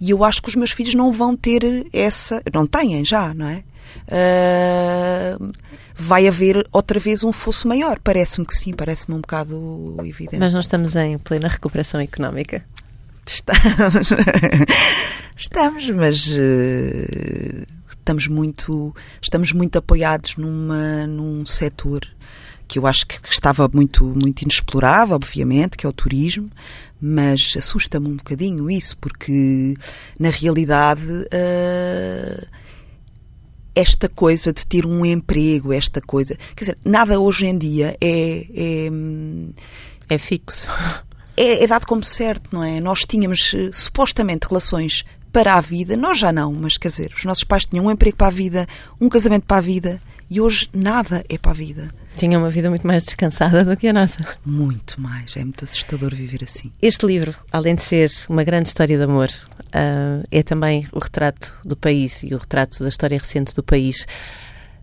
E 0.00 0.10
eu 0.10 0.24
acho 0.24 0.40
que 0.40 0.48
os 0.48 0.54
meus 0.54 0.70
filhos 0.70 0.94
não 0.94 1.12
vão 1.12 1.36
ter 1.36 1.86
essa. 1.92 2.42
Não 2.54 2.66
têm 2.66 3.04
já, 3.04 3.34
não 3.34 3.46
é? 3.46 3.62
Uh, 4.08 5.52
vai 5.94 6.26
haver 6.26 6.66
outra 6.72 6.98
vez 6.98 7.22
um 7.22 7.32
fosso 7.32 7.68
maior. 7.68 7.98
Parece-me 7.98 8.46
que 8.46 8.56
sim, 8.56 8.72
parece-me 8.72 9.14
um 9.14 9.20
bocado 9.20 9.96
evidente. 10.04 10.38
Mas 10.38 10.54
nós 10.54 10.64
estamos 10.64 10.96
em 10.96 11.18
plena 11.18 11.48
recuperação 11.48 12.00
económica. 12.00 12.64
Estamos, 13.26 14.08
estamos 15.36 15.90
mas 15.90 16.32
uh, 16.32 17.77
estamos 18.08 18.26
muito, 18.26 18.94
estamos 19.20 19.52
muito 19.52 19.76
apoiados 19.76 20.36
numa, 20.36 21.06
num 21.06 21.44
setor 21.44 22.08
que 22.66 22.78
eu 22.78 22.86
acho 22.86 23.06
que 23.06 23.18
estava 23.30 23.68
muito, 23.72 24.04
muito 24.04 24.42
inexplorado, 24.42 25.14
obviamente, 25.14 25.76
que 25.76 25.86
é 25.86 25.88
o 25.88 25.92
turismo, 25.92 26.50
mas 27.00 27.54
assusta-me 27.56 28.08
um 28.08 28.16
bocadinho 28.16 28.70
isso, 28.70 28.96
porque 28.98 29.74
na 30.18 30.30
realidade 30.30 31.02
uh, 31.02 32.46
esta 33.74 34.08
coisa 34.08 34.52
de 34.52 34.66
ter 34.66 34.86
um 34.86 35.04
emprego, 35.04 35.72
esta 35.72 36.00
coisa, 36.00 36.36
quer 36.56 36.64
dizer, 36.64 36.78
nada 36.84 37.20
hoje 37.20 37.46
em 37.46 37.56
dia 37.56 37.96
é, 38.00 38.46
é, 38.54 38.90
é 40.08 40.18
fixo. 40.18 40.68
É, 41.40 41.62
é, 41.62 41.66
dado 41.68 41.86
como 41.86 42.02
certo, 42.02 42.48
não 42.50 42.64
é? 42.64 42.80
Nós 42.80 43.04
tínhamos 43.04 43.52
uh, 43.52 43.72
supostamente 43.72 44.48
relações 44.48 45.04
para 45.32 45.54
a 45.54 45.60
vida, 45.60 45.96
nós 45.96 46.18
já 46.18 46.32
não, 46.32 46.52
mas 46.52 46.76
quer 46.76 46.88
dizer, 46.88 47.12
os 47.16 47.24
nossos 47.24 47.44
pais 47.44 47.66
tinham 47.66 47.86
um 47.86 47.90
emprego 47.90 48.16
para 48.16 48.28
a 48.28 48.30
vida, 48.30 48.66
um 49.00 49.08
casamento 49.08 49.44
para 49.44 49.58
a 49.58 49.62
vida 49.62 50.00
e 50.30 50.40
hoje 50.40 50.68
nada 50.72 51.24
é 51.28 51.38
para 51.38 51.52
a 51.52 51.54
vida. 51.54 51.90
Tinham 52.16 52.42
uma 52.42 52.50
vida 52.50 52.68
muito 52.68 52.86
mais 52.86 53.04
descansada 53.04 53.64
do 53.64 53.76
que 53.76 53.86
a 53.88 53.92
nossa. 53.92 54.18
Muito 54.44 55.00
mais, 55.00 55.36
é 55.36 55.44
muito 55.44 55.64
assustador 55.64 56.14
viver 56.14 56.42
assim. 56.42 56.72
Este 56.82 57.06
livro, 57.06 57.34
além 57.52 57.76
de 57.76 57.82
ser 57.82 58.10
uma 58.28 58.42
grande 58.42 58.68
história 58.68 58.96
de 58.96 59.04
amor, 59.04 59.28
uh, 59.28 60.26
é 60.30 60.42
também 60.42 60.86
o 60.92 60.98
retrato 60.98 61.54
do 61.64 61.76
país 61.76 62.22
e 62.24 62.34
o 62.34 62.38
retrato 62.38 62.82
da 62.82 62.88
história 62.88 63.16
recente 63.16 63.54
do 63.54 63.62
país. 63.62 64.06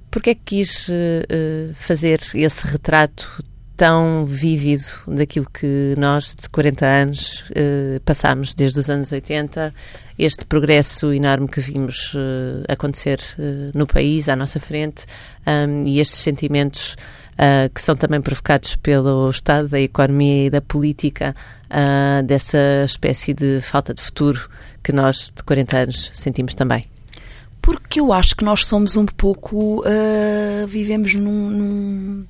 Porquê 0.10 0.30
é 0.30 0.36
que 0.36 0.42
quis 0.46 0.88
uh, 0.88 1.74
fazer 1.76 2.22
esse 2.34 2.66
retrato 2.66 3.44
tão 3.76 4.26
vívido 4.26 4.86
daquilo 5.08 5.48
que 5.50 5.94
nós, 5.98 6.34
de 6.34 6.48
40 6.50 6.86
anos, 6.86 7.44
uh, 7.50 8.00
passámos 8.06 8.56
desde 8.56 8.80
os 8.80 8.90
anos 8.90 9.12
80 9.12 9.74
este 10.18 10.46
progresso 10.46 11.14
enorme 11.14 11.48
que 11.48 11.60
vimos 11.60 12.14
uh, 12.14 12.64
acontecer 12.70 13.20
uh, 13.38 13.78
no 13.78 13.86
país, 13.86 14.30
à 14.30 14.36
nossa 14.36 14.60
frente, 14.60 15.06
um, 15.46 15.86
e 15.86 16.00
estes 16.00 16.20
sentimentos 16.20 16.96
uh, 17.34 17.70
que 17.74 17.82
são 17.82 17.96
também 17.96 18.22
provocados 18.22 18.76
pelo 18.76 19.30
estado 19.30 19.68
da 19.68 19.80
economia 19.80 20.48
e 20.48 20.50
da 20.50 20.62
política, 20.62 21.36
dessa 22.26 22.86
espécie 22.86 23.34
de 23.34 23.60
falta 23.60 23.94
de 23.94 24.02
futuro 24.02 24.50
que 24.82 24.94
nós, 24.94 25.34
de 25.36 25.44
40 25.44 25.78
anos, 25.78 26.10
sentimos 26.14 26.54
também. 26.54 26.84
Porque 27.62 28.00
eu 28.00 28.14
acho 28.14 28.36
que 28.36 28.46
nós 28.46 28.66
somos 28.66 28.96
um 28.96 29.06
pouco. 29.06 29.84
vivemos 30.70 31.16
num, 31.16 31.50
num 31.50 32.26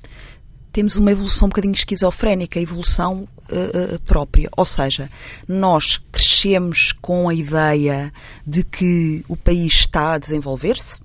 temos 0.76 0.96
uma 0.96 1.10
evolução 1.10 1.46
um 1.46 1.48
bocadinho 1.48 1.72
esquizofrénica, 1.72 2.60
evolução 2.60 3.26
uh, 3.48 3.98
própria. 4.00 4.50
Ou 4.54 4.66
seja, 4.66 5.10
nós 5.48 5.96
crescemos 6.12 6.92
com 6.92 7.30
a 7.30 7.34
ideia 7.34 8.12
de 8.46 8.62
que 8.62 9.24
o 9.26 9.34
país 9.34 9.72
está 9.72 10.12
a 10.12 10.18
desenvolver-se, 10.18 11.02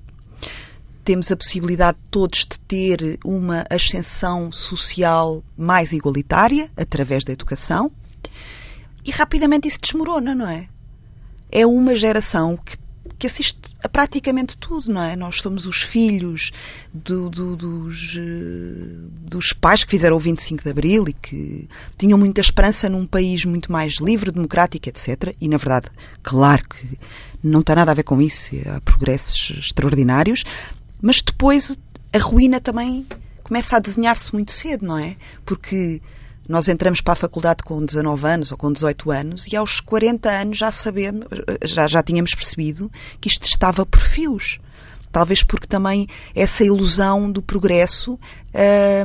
temos 1.05 1.31
a 1.31 1.37
possibilidade 1.37 1.97
todos 2.11 2.39
de 2.39 2.59
ter 2.59 3.17
uma 3.23 3.63
ascensão 3.69 4.51
social 4.51 5.41
mais 5.57 5.93
igualitária 5.93 6.69
através 6.75 7.23
da 7.23 7.31
educação 7.31 7.89
e 9.05 9.11
rapidamente 9.11 9.69
isso 9.69 9.79
desmorona, 9.81 10.35
não 10.35 10.49
é? 10.49 10.67
É 11.49 11.65
uma 11.65 11.95
geração 11.95 12.57
que 12.57 12.75
que 13.21 13.27
assiste 13.27 13.75
a 13.83 13.87
praticamente 13.87 14.57
tudo, 14.57 14.91
não 14.91 15.03
é? 15.03 15.15
Nós 15.15 15.41
somos 15.41 15.67
os 15.67 15.83
filhos 15.83 16.51
do, 16.91 17.29
do, 17.29 17.55
dos, 17.55 18.17
eh, 18.17 19.09
dos 19.27 19.53
pais 19.53 19.83
que 19.83 19.91
fizeram 19.91 20.15
o 20.15 20.19
25 20.19 20.63
de 20.63 20.69
Abril 20.71 21.07
e 21.07 21.13
que 21.13 21.69
tinham 21.99 22.17
muita 22.17 22.41
esperança 22.41 22.89
num 22.89 23.05
país 23.05 23.45
muito 23.45 23.71
mais 23.71 23.99
livre, 24.01 24.31
democrático, 24.31 24.89
etc. 24.89 25.35
E, 25.39 25.47
na 25.47 25.57
verdade, 25.57 25.89
claro 26.23 26.67
que 26.67 26.97
não 27.43 27.61
tem 27.61 27.75
nada 27.75 27.91
a 27.91 27.93
ver 27.93 28.01
com 28.01 28.19
isso, 28.19 28.55
há 28.67 28.81
progressos 28.81 29.51
extraordinários, 29.55 30.43
mas 30.99 31.21
depois 31.21 31.77
a 32.11 32.17
ruína 32.17 32.59
também 32.59 33.05
começa 33.43 33.77
a 33.77 33.79
desenhar-se 33.79 34.33
muito 34.33 34.51
cedo, 34.51 34.83
não 34.83 34.97
é? 34.97 35.15
Porque 35.45 36.01
nós 36.51 36.67
entramos 36.67 36.99
para 36.99 37.13
a 37.13 37.15
faculdade 37.15 37.63
com 37.63 37.83
19 37.83 38.27
anos 38.27 38.51
ou 38.51 38.57
com 38.57 38.71
18 38.71 39.09
anos 39.09 39.47
e 39.47 39.55
aos 39.55 39.79
40 39.79 40.29
anos 40.29 40.57
já 40.57 40.69
sabemos, 40.69 41.25
já, 41.63 41.87
já 41.87 42.03
tínhamos 42.03 42.35
percebido 42.35 42.91
que 43.21 43.29
isto 43.29 43.47
estava 43.47 43.85
por 43.85 44.01
fios. 44.01 44.59
talvez 45.13 45.43
porque 45.43 45.65
também 45.65 46.07
essa 46.35 46.63
ilusão 46.63 47.31
do 47.31 47.41
progresso, 47.41 48.19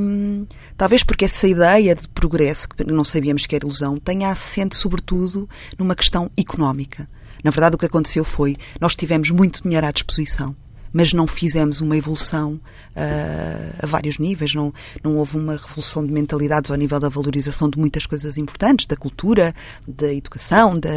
hum, 0.03 0.45
talvez 0.77 1.05
porque 1.05 1.25
essa 1.25 1.47
ideia 1.47 1.95
de 1.95 2.09
progresso, 2.09 2.69
que 2.69 2.85
não 2.85 3.05
sabíamos 3.05 3.47
que 3.47 3.55
era 3.55 3.65
ilusão, 3.65 3.97
tenha 3.97 4.31
assente 4.31 4.75
sobretudo 4.75 5.49
numa 5.79 5.95
questão 5.95 6.29
económica. 6.37 7.09
Na 7.45 7.53
verdade, 7.53 7.77
o 7.77 7.79
que 7.79 7.87
aconteceu 7.87 8.25
foi, 8.25 8.57
nós 8.81 8.97
tivemos 8.97 9.31
muito 9.31 9.63
dinheiro 9.63 9.87
à 9.87 9.93
disposição 9.93 10.57
mas 10.93 11.13
não 11.13 11.27
fizemos 11.27 11.81
uma 11.81 11.97
evolução 11.97 12.55
uh, 12.55 13.85
a 13.85 13.87
vários 13.87 14.19
níveis, 14.19 14.55
não, 14.55 14.73
não 15.03 15.19
houve 15.19 15.37
uma 15.37 15.57
revolução 15.57 16.05
de 16.07 16.13
mentalidades 16.13 16.71
ao 16.71 16.77
nível 16.77 16.99
da 16.99 17.09
valorização 17.09 17.69
de 17.69 17.79
muitas 17.79 18.07
coisas 18.07 18.37
importantes, 18.37 18.87
da 18.87 18.97
cultura, 18.97 19.55
da 19.87 20.13
educação, 20.13 20.79
da... 20.79 20.89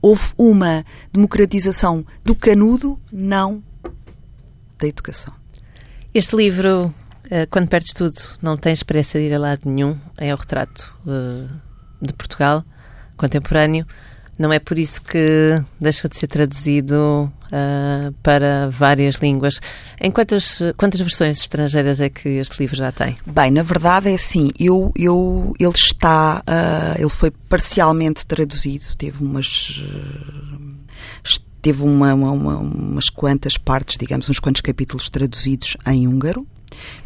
houve 0.00 0.32
uma 0.36 0.84
democratização 1.12 2.04
do 2.24 2.34
canudo, 2.34 2.98
não 3.12 3.62
da 4.78 4.86
educação. 4.86 5.34
Este 6.12 6.34
livro, 6.34 6.86
uh, 6.86 7.46
quando 7.50 7.68
perdes 7.68 7.92
tudo, 7.92 8.18
não 8.42 8.56
tens 8.56 8.82
pressa 8.82 9.18
de 9.18 9.26
ir 9.26 9.34
a 9.34 9.38
lado 9.38 9.60
nenhum, 9.64 9.98
é 10.16 10.34
o 10.34 10.36
retrato 10.36 10.98
uh, 11.06 11.48
de 12.00 12.12
Portugal 12.14 12.64
contemporâneo. 13.16 13.86
Não 14.38 14.50
é 14.50 14.58
por 14.58 14.78
isso 14.78 15.02
que 15.02 15.62
deixou 15.78 16.08
de 16.08 16.16
ser 16.16 16.26
traduzido 16.26 17.30
uh, 17.52 18.12
para 18.22 18.68
várias 18.70 19.16
línguas. 19.16 19.60
Em 20.00 20.10
quantas, 20.10 20.60
quantas 20.76 21.00
versões 21.00 21.38
estrangeiras 21.38 22.00
é 22.00 22.08
que 22.08 22.28
este 22.28 22.58
livro 22.60 22.76
já 22.76 22.90
tem? 22.90 23.16
Bem, 23.26 23.50
na 23.50 23.62
verdade 23.62 24.10
é 24.10 24.14
assim, 24.14 24.50
eu, 24.58 24.92
eu, 24.96 25.54
ele 25.58 25.72
está, 25.74 26.42
uh, 26.46 27.00
ele 27.00 27.10
foi 27.10 27.30
parcialmente 27.48 28.26
traduzido, 28.26 28.84
teve 28.96 29.22
umas... 29.22 29.80
Uh, 29.80 30.80
teve 31.60 31.82
uma, 31.82 32.14
uma, 32.14 32.32
umas 32.32 33.08
quantas 33.10 33.56
partes, 33.58 33.96
digamos, 33.98 34.28
uns 34.28 34.38
quantos 34.38 34.62
capítulos 34.62 35.10
traduzidos 35.10 35.76
em 35.86 36.08
húngaro. 36.08 36.46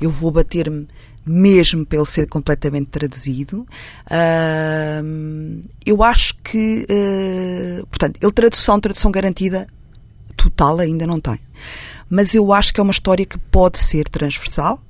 Eu 0.00 0.10
vou 0.10 0.30
bater-me 0.30 0.86
mesmo 1.26 1.86
pelo 1.86 2.04
ser 2.04 2.28
completamente 2.28 2.88
traduzido. 2.88 3.66
Uh, 4.10 5.62
eu 5.84 6.02
acho 6.02 6.34
que, 6.36 6.86
uh, 6.88 7.86
portanto, 7.86 8.18
ele 8.20 8.32
tradução, 8.32 8.78
tradução 8.78 9.10
garantida 9.10 9.66
total 10.36 10.78
ainda 10.80 11.06
não 11.06 11.20
tem. 11.20 11.38
Mas 12.08 12.34
eu 12.34 12.52
acho 12.52 12.72
que 12.72 12.80
é 12.80 12.82
uma 12.82 12.92
história 12.92 13.24
que 13.24 13.38
pode 13.38 13.78
ser 13.78 14.08
transversal. 14.08 14.80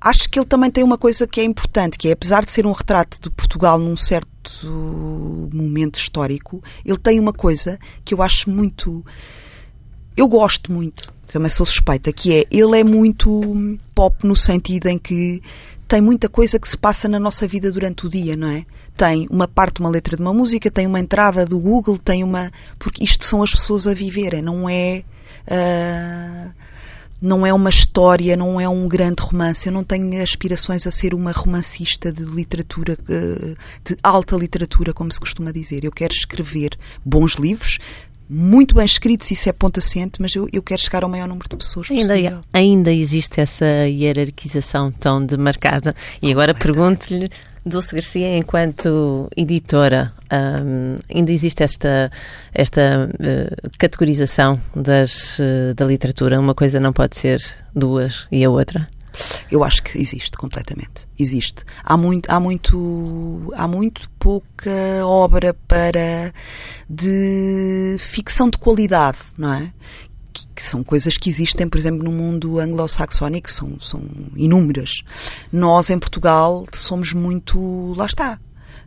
Acho 0.00 0.28
que 0.30 0.38
ele 0.38 0.46
também 0.46 0.70
tem 0.70 0.84
uma 0.84 0.96
coisa 0.96 1.26
que 1.26 1.40
é 1.40 1.44
importante, 1.44 1.98
que 1.98 2.08
é, 2.08 2.12
apesar 2.12 2.44
de 2.44 2.50
ser 2.50 2.66
um 2.66 2.72
retrato 2.72 3.20
de 3.20 3.30
Portugal 3.30 3.78
num 3.78 3.96
certo 3.96 5.50
momento 5.52 5.98
histórico, 5.98 6.62
ele 6.84 6.98
tem 6.98 7.18
uma 7.18 7.32
coisa 7.32 7.78
que 8.04 8.14
eu 8.14 8.22
acho 8.22 8.48
muito 8.48 9.04
eu 10.18 10.26
gosto 10.26 10.72
muito, 10.72 11.14
também 11.28 11.48
sou 11.48 11.64
suspeita, 11.64 12.12
que 12.12 12.34
é, 12.34 12.44
ele 12.50 12.80
é 12.80 12.82
muito 12.82 13.78
pop 13.94 14.26
no 14.26 14.34
sentido 14.34 14.88
em 14.88 14.98
que 14.98 15.40
tem 15.86 16.00
muita 16.00 16.28
coisa 16.28 16.58
que 16.58 16.68
se 16.68 16.76
passa 16.76 17.06
na 17.06 17.20
nossa 17.20 17.46
vida 17.46 17.70
durante 17.70 18.04
o 18.04 18.10
dia, 18.10 18.36
não 18.36 18.48
é? 18.48 18.66
Tem 18.98 19.28
uma 19.30 19.46
parte, 19.46 19.80
uma 19.80 19.88
letra 19.88 20.16
de 20.16 20.22
uma 20.22 20.34
música, 20.34 20.70
tem 20.70 20.86
uma 20.86 20.98
entrada 20.98 21.46
do 21.46 21.60
Google, 21.60 21.96
tem 21.96 22.24
uma. 22.24 22.50
Porque 22.78 23.04
isto 23.04 23.24
são 23.24 23.42
as 23.42 23.52
pessoas 23.52 23.86
a 23.86 23.94
viverem, 23.94 24.42
não 24.42 24.68
é. 24.68 25.04
Uh, 25.46 26.52
não 27.20 27.44
é 27.46 27.52
uma 27.52 27.70
história, 27.70 28.36
não 28.36 28.60
é 28.60 28.68
um 28.68 28.86
grande 28.88 29.22
romance. 29.22 29.66
Eu 29.66 29.72
não 29.72 29.82
tenho 29.82 30.22
aspirações 30.22 30.86
a 30.86 30.90
ser 30.90 31.14
uma 31.14 31.32
romancista 31.32 32.12
de 32.12 32.22
literatura, 32.22 32.96
ah, 33.08 33.56
de 33.84 33.96
alta 34.02 34.36
literatura, 34.36 34.92
como 34.92 35.12
se 35.12 35.18
costuma 35.18 35.50
dizer. 35.50 35.84
Eu 35.84 35.90
quero 35.90 36.12
escrever 36.12 36.78
bons 37.04 37.32
livros, 37.32 37.78
muito 38.30 38.74
bem 38.74 38.84
escritos, 38.84 39.30
isso 39.30 39.48
é 39.48 39.52
ponto 39.52 39.78
assente, 39.78 40.20
mas 40.20 40.34
eu, 40.34 40.46
eu 40.52 40.62
quero 40.62 40.82
chegar 40.82 41.02
ao 41.02 41.08
maior 41.08 41.26
número 41.26 41.48
de 41.48 41.56
pessoas 41.56 41.90
ainda, 41.90 42.14
possível. 42.14 42.40
Ainda 42.52 42.92
existe 42.92 43.40
essa 43.40 43.64
hierarquização 43.88 44.92
tão 44.92 45.24
demarcada. 45.24 45.94
E 46.20 46.30
agora 46.30 46.52
pergunto-lhe, 46.52 47.30
Dulce 47.68 47.94
Garcia, 47.94 48.36
enquanto 48.36 49.28
editora, 49.36 50.12
um, 50.32 50.96
ainda 51.14 51.30
existe 51.30 51.62
esta, 51.62 52.10
esta 52.52 53.08
uh, 53.08 53.70
categorização 53.78 54.60
das, 54.74 55.38
uh, 55.38 55.74
da 55.74 55.84
literatura? 55.84 56.40
Uma 56.40 56.54
coisa 56.54 56.80
não 56.80 56.92
pode 56.92 57.16
ser 57.16 57.40
duas 57.74 58.26
e 58.30 58.44
a 58.44 58.50
outra? 58.50 58.86
Eu 59.50 59.64
acho 59.64 59.82
que 59.82 59.98
existe 59.98 60.36
completamente. 60.36 61.08
Existe. 61.18 61.64
Há 61.82 61.96
muito, 61.96 62.30
há 62.30 62.38
muito, 62.38 63.52
há 63.56 63.66
muito 63.66 64.08
pouca 64.18 64.70
obra 65.04 65.54
para 65.66 66.32
de 66.88 67.96
ficção 67.98 68.50
de 68.50 68.58
qualidade, 68.58 69.18
não 69.36 69.54
é? 69.54 69.72
Que, 70.46 70.54
que 70.56 70.62
são 70.62 70.82
coisas 70.84 71.16
que 71.16 71.30
existem, 71.30 71.68
por 71.68 71.78
exemplo, 71.78 72.02
no 72.02 72.12
mundo 72.12 72.58
anglo-saxónico, 72.58 73.50
são, 73.50 73.78
são 73.80 74.02
inúmeras. 74.36 75.02
Nós, 75.52 75.90
em 75.90 75.98
Portugal, 75.98 76.64
somos 76.72 77.12
muito. 77.12 77.94
Lá 77.96 78.06
está 78.06 78.38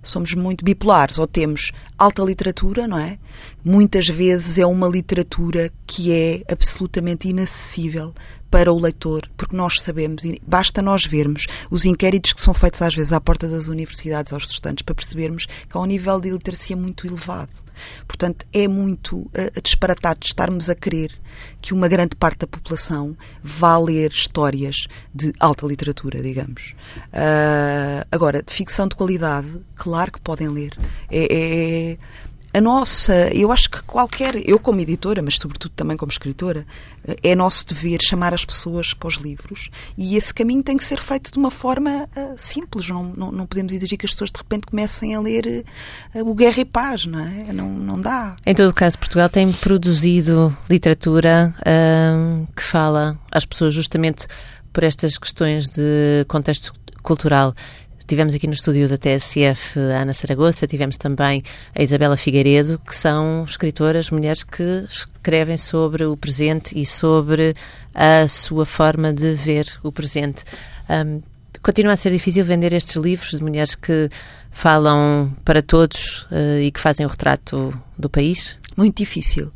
somos 0.04 0.34
muito 0.34 0.66
bipolares, 0.66 1.20
ou 1.20 1.28
temos 1.28 1.72
alta 1.98 2.24
literatura, 2.24 2.88
não 2.88 2.98
é? 2.98 3.20
Muitas 3.64 4.08
vezes 4.08 4.58
é 4.58 4.66
uma 4.66 4.88
literatura 4.88 5.72
que 5.86 6.12
é 6.12 6.42
absolutamente 6.52 7.28
inacessível 7.28 8.14
para 8.50 8.74
o 8.74 8.80
leitor, 8.80 9.30
porque 9.38 9.56
nós 9.56 9.80
sabemos, 9.80 10.24
basta 10.46 10.82
nós 10.82 11.06
vermos 11.06 11.48
os 11.70 11.86
inquéritos 11.86 12.34
que 12.34 12.42
são 12.42 12.54
feitos 12.54 12.82
às 12.82 12.94
vezes 12.94 13.14
à 13.14 13.22
porta 13.22 13.48
das 13.48 13.68
universidades 13.68 14.34
aos 14.34 14.44
estudantes 14.44 14.82
para 14.82 14.94
percebermos 14.94 15.46
que 15.46 15.78
há 15.78 15.80
um 15.80 15.86
nível 15.86 16.20
de 16.20 16.30
iliteracia 16.30 16.76
muito 16.76 17.08
elevado. 17.08 17.52
Portanto, 18.08 18.46
é 18.54 18.68
muito 18.68 19.18
uh, 19.18 19.62
disparatado 19.62 20.20
estarmos 20.24 20.70
a 20.70 20.76
querer 20.76 21.12
que 21.62 21.74
uma 21.74 21.88
grande 21.88 22.16
parte 22.16 22.40
da 22.40 22.48
população 22.48 23.16
vá 23.44 23.78
ler 23.78 24.12
histórias 24.12 24.88
de 25.14 25.34
alta 25.40 25.66
literatura, 25.66 26.22
digamos. 26.22 26.76
Uh, 27.14 28.06
agora, 28.12 28.44
de 28.44 28.54
ficção 28.54 28.88
de 28.88 28.96
qualidade, 28.96 29.64
claro 29.76 30.12
que 30.12 30.22
podem 30.22 30.50
ler. 30.50 30.78
é, 31.10 31.28
é 31.94 31.98
a 32.54 32.60
nossa, 32.60 33.34
eu 33.34 33.52
acho 33.52 33.70
que 33.70 33.82
qualquer, 33.84 34.36
eu 34.48 34.60
como 34.60 34.82
editora, 34.82 35.22
mas 35.22 35.38
sobretudo 35.38 35.72
também 35.76 35.96
como 35.96 36.12
escritora, 36.12 36.66
é 37.24 37.36
nosso 37.36 37.66
dever 37.68 38.00
chamar 38.02 38.34
as 38.34 38.46
pessoas 38.46 38.94
para 38.94 39.08
os 39.08 39.16
livros 39.16 39.70
e 39.98 40.16
esse 40.16 40.34
caminho 40.34 40.62
tem 40.62 40.78
que 40.78 40.84
ser 40.84 41.00
feito 41.00 41.32
de 41.32 41.38
uma 41.38 41.50
forma 41.50 42.08
uh, 42.16 42.36
simples. 42.38 42.90
Não, 42.90 43.04
não, 43.04 43.32
não, 43.32 43.46
podemos 43.46 43.74
exigir 43.74 43.98
que 43.98 44.06
as 44.06 44.12
pessoas 44.12 44.32
de 44.32 44.38
repente 44.38 44.68
comecem 44.68 45.16
a 45.16 45.22
ler 45.22 45.66
uh, 46.14 46.30
o 46.30 46.36
Guerra 46.36 46.60
e 46.60 46.66
Paz, 46.66 47.06
não 47.06 47.20
é? 47.20 47.54
Não, 47.54 47.70
não 47.70 48.00
dá. 48.00 48.36
Em 48.46 48.54
todo 48.54 48.70
o 48.70 48.74
caso, 48.74 49.00
Portugal 49.00 49.30
tem 49.30 49.52
produzido 49.52 50.56
literatura 50.70 51.54
uh, 51.60 52.48
que 52.56 52.62
fala 52.64 53.18
às 53.32 53.46
pessoas 53.46 53.74
justamente 53.74 54.28
por 54.74 54.84
estas 54.84 55.18
questões 55.18 55.70
de 55.70 56.26
contexto 56.28 56.74
cultural. 57.02 57.54
Tivemos 58.08 58.34
aqui 58.34 58.48
no 58.48 58.54
estúdio 58.54 58.90
da 58.90 58.98
TSF 58.98 59.80
a 59.80 60.02
Ana 60.02 60.14
Saragossa, 60.14 60.68
tivemos 60.68 60.98
também 60.98 61.44
a 61.74 61.82
Isabela 61.82 62.18
Figueiredo, 62.18 62.80
que 62.80 62.96
são 62.96 63.46
escritoras, 63.46 64.10
mulheres 64.10 64.44
que 64.44 64.86
escrevem 64.90 65.58
sobre 65.58 66.06
o 66.06 66.18
presente 66.18 66.78
e 66.78 66.86
sobre 66.86 67.54
a 67.94 68.28
sua 68.28 68.66
forma 68.66 69.14
de 69.14 69.34
ver 69.36 69.66
o 69.84 69.92
presente. 69.92 70.44
Um, 70.90 71.22
continua 71.62 71.94
a 71.94 71.98
ser 71.98 72.12
difícil 72.12 72.44
vender 72.44 72.74
estes 72.74 72.96
livros 72.96 73.32
de 73.32 73.44
mulheres 73.44 73.76
que 73.76 74.10
falam 74.50 75.34
para 75.46 75.62
todos 75.62 76.24
uh, 76.24 76.60
e 76.62 76.72
que 76.72 76.80
fazem 76.80 77.06
o 77.06 77.10
retrato 77.10 77.74
do 77.98 78.10
país? 78.10 78.58
Muito 78.76 78.98
difícil 78.98 79.52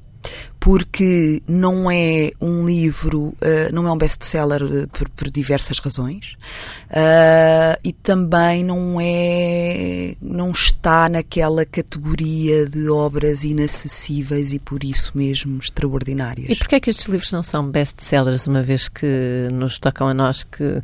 porque 0.66 1.44
não 1.48 1.92
é 1.92 2.32
um 2.42 2.66
livro, 2.66 3.26
uh, 3.26 3.72
não 3.72 3.88
é 3.88 3.92
um 3.92 3.98
best-seller 4.00 4.64
uh, 4.64 4.88
por, 4.88 5.08
por, 5.10 5.30
diversas 5.30 5.78
razões 5.78 6.38
uh, 6.90 7.80
e 7.84 7.94
também 7.94 8.64
não 8.64 9.00
é, 9.00 10.16
não 10.20 10.50
está 10.50 11.08
naquela 11.08 11.68
categoria 11.68 12.66
de 12.66 12.90
obras 12.90 13.44
inacessíveis 13.44 14.54
e 14.54 14.60
por 14.60 14.84
isso 14.84 15.12
mesmo 15.14 15.60
extraordinárias. 15.60 16.50
E 16.50 16.56
porquê 16.56 16.78
é 16.78 16.80
que 16.80 16.90
estes 16.90 17.06
livros 17.06 17.32
não 17.32 17.44
são 17.44 17.70
best-sellers, 17.70 18.48
uma 18.48 18.64
vez 18.64 18.88
que 18.88 19.48
nos 19.54 19.78
tocam 19.78 20.08
a 20.08 20.16
nós, 20.16 20.44
que 20.44 20.82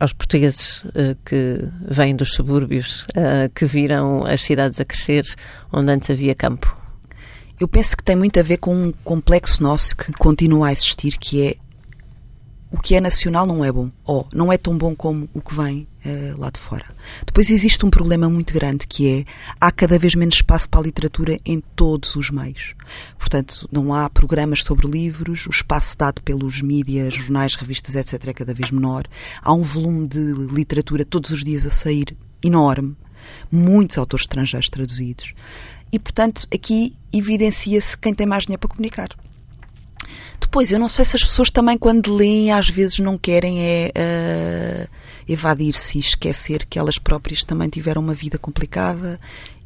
aos 0.00 0.12
portugueses 0.12 0.84
que 1.24 1.60
vêm 1.88 2.16
dos 2.16 2.32
subúrbios, 2.34 3.06
que 3.54 3.66
viram 3.66 4.24
as 4.26 4.42
cidades 4.42 4.80
a 4.80 4.84
crescer, 4.84 5.24
onde 5.72 5.92
antes 5.92 6.10
havia 6.10 6.34
campo? 6.34 6.81
Eu 7.62 7.68
penso 7.68 7.96
que 7.96 8.02
tem 8.02 8.16
muito 8.16 8.40
a 8.40 8.42
ver 8.42 8.56
com 8.56 8.74
um 8.74 8.92
complexo 9.04 9.62
nosso 9.62 9.96
que 9.96 10.12
continua 10.14 10.66
a 10.66 10.72
existir, 10.72 11.16
que 11.16 11.46
é 11.46 11.56
o 12.72 12.76
que 12.76 12.96
é 12.96 13.00
nacional 13.00 13.46
não 13.46 13.64
é 13.64 13.70
bom, 13.70 13.88
ou 14.04 14.26
não 14.34 14.52
é 14.52 14.58
tão 14.58 14.76
bom 14.76 14.96
como 14.96 15.28
o 15.32 15.40
que 15.40 15.54
vem 15.54 15.86
uh, 16.04 16.40
lá 16.40 16.50
de 16.50 16.58
fora. 16.58 16.84
Depois 17.24 17.50
existe 17.50 17.86
um 17.86 17.88
problema 17.88 18.28
muito 18.28 18.52
grande 18.52 18.84
que 18.84 19.08
é 19.08 19.24
há 19.60 19.70
cada 19.70 19.96
vez 19.96 20.16
menos 20.16 20.34
espaço 20.34 20.68
para 20.68 20.80
a 20.80 20.82
literatura 20.82 21.38
em 21.46 21.60
todos 21.76 22.16
os 22.16 22.30
meios. 22.30 22.74
Portanto, 23.16 23.68
não 23.70 23.94
há 23.94 24.10
programas 24.10 24.64
sobre 24.64 24.88
livros, 24.88 25.46
o 25.46 25.50
espaço 25.50 25.96
dado 25.96 26.20
pelos 26.20 26.60
mídias, 26.60 27.14
jornais, 27.14 27.54
revistas, 27.54 27.94
etc. 27.94 28.26
é 28.26 28.32
cada 28.32 28.52
vez 28.52 28.72
menor. 28.72 29.04
Há 29.40 29.54
um 29.54 29.62
volume 29.62 30.08
de 30.08 30.32
literatura 30.52 31.04
todos 31.04 31.30
os 31.30 31.44
dias 31.44 31.64
a 31.64 31.70
sair 31.70 32.16
enorme, 32.42 32.96
muitos 33.52 33.98
autores 33.98 34.24
estrangeiros 34.24 34.68
traduzidos. 34.68 35.32
E, 35.92 35.98
portanto, 35.98 36.48
aqui 36.52 36.96
evidencia-se 37.12 37.96
quem 37.98 38.14
tem 38.14 38.26
mais 38.26 38.44
dinheiro 38.44 38.60
para 38.60 38.70
comunicar. 38.70 39.10
Depois, 40.40 40.72
eu 40.72 40.78
não 40.78 40.88
sei 40.88 41.04
se 41.04 41.16
as 41.16 41.24
pessoas 41.24 41.50
também, 41.50 41.78
quando 41.78 42.14
leem, 42.14 42.50
às 42.50 42.68
vezes 42.68 42.98
não 42.98 43.16
querem 43.18 43.60
é 43.60 43.92
uh, 43.96 44.88
evadir-se 45.26 45.98
e 45.98 46.00
esquecer 46.00 46.66
que 46.66 46.78
elas 46.78 46.98
próprias 46.98 47.44
também 47.44 47.68
tiveram 47.68 48.02
uma 48.02 48.14
vida 48.14 48.38
complicada 48.38 49.20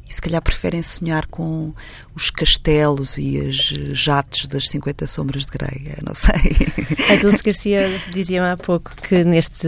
e 0.09 0.13
se 0.13 0.21
calhar 0.21 0.41
preferem 0.41 0.81
sonhar 0.81 1.25
com 1.27 1.73
os 2.15 2.29
castelos 2.29 3.17
e 3.17 3.37
as 3.39 3.55
jates 3.93 4.47
das 4.47 4.69
50 4.69 5.05
sombras 5.05 5.45
de 5.45 5.51
Grey, 5.51 5.93
não 6.01 6.15
sei. 6.15 6.55
A 7.11 7.21
Dulce 7.21 7.43
Garcia 7.43 8.01
dizia 8.11 8.53
há 8.53 8.55
pouco 8.55 8.95
que 8.95 9.23
neste 9.25 9.67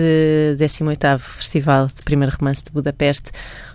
18º 0.57 1.19
Festival 1.19 1.87
de 1.87 2.01
Primeiro 2.03 2.35
Romance 2.37 2.63
de 2.63 2.71
Budapeste 2.71 3.31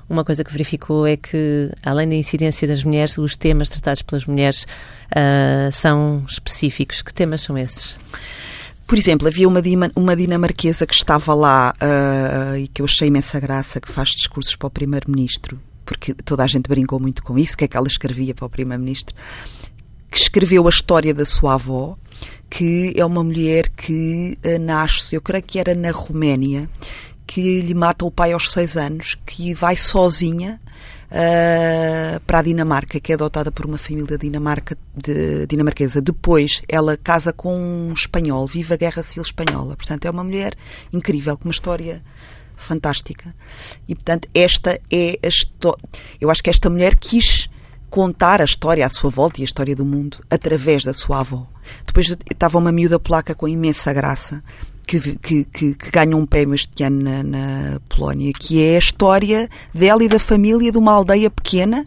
uma 0.08 0.24
coisa 0.24 0.44
que 0.44 0.52
verificou 0.52 1.06
é 1.06 1.16
que, 1.16 1.70
além 1.82 2.08
da 2.08 2.14
incidência 2.14 2.68
das 2.68 2.84
mulheres, 2.84 3.16
os 3.16 3.36
temas 3.36 3.68
tratados 3.68 4.02
pelas 4.02 4.26
mulheres 4.26 4.66
uh, 5.10 5.72
são 5.72 6.24
específicos. 6.28 7.02
Que 7.02 7.12
temas 7.12 7.40
são 7.40 7.56
esses? 7.56 7.96
Por 8.86 8.98
exemplo, 8.98 9.26
havia 9.26 9.48
uma, 9.48 9.62
uma 9.96 10.14
dinamarquesa 10.14 10.86
que 10.86 10.94
estava 10.94 11.32
lá 11.32 11.74
uh, 11.80 12.56
e 12.56 12.68
que 12.68 12.82
eu 12.82 12.86
achei 12.86 13.08
imensa 13.08 13.40
graça, 13.40 13.80
que 13.80 13.90
faz 13.90 14.10
discursos 14.10 14.54
para 14.56 14.66
o 14.66 14.70
primeiro-ministro, 14.70 15.58
porque 15.86 16.12
toda 16.12 16.44
a 16.44 16.46
gente 16.46 16.68
brincou 16.68 17.00
muito 17.00 17.22
com 17.22 17.38
isso, 17.38 17.54
o 17.54 17.56
que 17.56 17.64
é 17.64 17.68
que 17.68 17.76
ela 17.76 17.88
escrevia 17.88 18.34
para 18.34 18.44
o 18.44 18.50
primeiro-ministro, 18.50 19.14
que 20.10 20.18
escreveu 20.18 20.66
a 20.66 20.70
história 20.70 21.14
da 21.14 21.24
sua 21.24 21.54
avó, 21.54 21.96
que 22.50 22.92
é 22.94 23.04
uma 23.04 23.24
mulher 23.24 23.70
que 23.70 24.36
uh, 24.44 24.58
nasce, 24.60 25.14
eu 25.14 25.22
creio 25.22 25.42
que 25.42 25.58
era 25.58 25.74
na 25.74 25.90
Roménia, 25.90 26.68
que 27.35 27.61
lhe 27.62 27.75
mata 27.75 28.05
o 28.05 28.12
pai 28.12 28.33
aos 28.33 28.53
seis 28.53 28.77
anos, 28.77 29.18
que 29.27 29.53
vai 29.55 29.77
sozinha 29.77 30.61
uh, 31.11 32.20
para 32.20 32.38
a 32.38 32.42
Dinamarca, 32.42 33.01
que 33.01 33.11
é 33.11 33.16
adotada 33.16 33.51
por 33.51 33.66
uma 33.66 33.77
família 33.77 34.16
Dinamarca, 34.16 34.79
de, 34.97 35.44
dinamarquesa. 35.49 36.01
Depois 36.01 36.62
ela 36.68 36.97
casa 36.97 37.33
com 37.33 37.57
um 37.57 37.92
espanhol, 37.92 38.47
vive 38.47 38.73
a 38.73 38.77
Guerra 38.77 39.03
Civil 39.03 39.25
Espanhola. 39.25 39.75
Portanto, 39.75 40.05
é 40.05 40.11
uma 40.12 40.23
mulher 40.23 40.57
incrível, 40.92 41.37
com 41.37 41.47
uma 41.47 41.51
história 41.51 42.05
fantástica. 42.57 43.35
E, 43.88 43.97
portanto, 43.97 44.29
esta 44.33 44.81
é 44.88 45.18
a 45.20 45.27
história. 45.27 45.83
Eu 46.20 46.31
acho 46.31 46.40
que 46.40 46.51
esta 46.51 46.70
mulher 46.70 46.94
quis 46.94 47.51
contar 47.90 48.40
a 48.40 48.44
história 48.44 48.87
à 48.87 48.88
sua 48.88 49.11
volta 49.11 49.40
e 49.40 49.42
a 49.42 49.44
história 49.44 49.75
do 49.75 49.85
mundo 49.85 50.25
através 50.31 50.85
da 50.85 50.94
sua 50.94 51.18
avó. 51.18 51.49
Depois 51.85 52.07
estava 52.31 52.59
uma 52.59 52.70
miúda 52.70 53.01
polaca 53.01 53.35
com 53.35 53.49
imensa 53.49 53.92
graça 53.92 54.40
que, 54.87 55.01
que, 55.18 55.44
que, 55.44 55.75
que 55.75 56.14
um 56.14 56.27
prémio 56.27 56.55
este 56.55 56.83
ano 56.85 57.03
na, 57.03 57.23
na 57.23 57.81
Polónia, 57.88 58.33
que 58.33 58.62
é 58.62 58.77
a 58.77 58.79
história 58.79 59.49
dela 59.73 60.05
e 60.05 60.09
da 60.09 60.18
família 60.18 60.70
de 60.70 60.79
uma 60.79 60.92
aldeia 60.92 61.31
pequena 61.31 61.85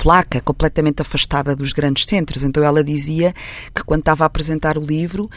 placa 0.00 0.40
completamente 0.40 1.02
afastada 1.02 1.54
dos 1.54 1.72
grandes 1.72 2.06
centros. 2.06 2.42
Então 2.42 2.64
ela 2.64 2.82
dizia 2.82 3.34
que 3.74 3.84
quando 3.84 4.00
estava 4.00 4.24
a 4.24 4.26
apresentar 4.26 4.78
o 4.78 4.80
livro, 4.80 5.28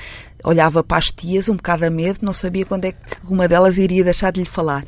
olhava 0.42 0.82
para 0.82 0.98
as 0.98 1.12
tias 1.12 1.50
um 1.50 1.58
bocado 1.58 1.86
a 1.86 1.90
medo, 1.90 2.20
não 2.22 2.32
sabia 2.32 2.66
quando 2.66 2.86
é 2.86 2.94
que 2.94 3.18
uma 3.30 3.48
delas 3.48 3.78
iria 3.78 4.04
deixar 4.06 4.32
de 4.32 4.40
lhe 4.40 4.48
falar. 4.48 4.86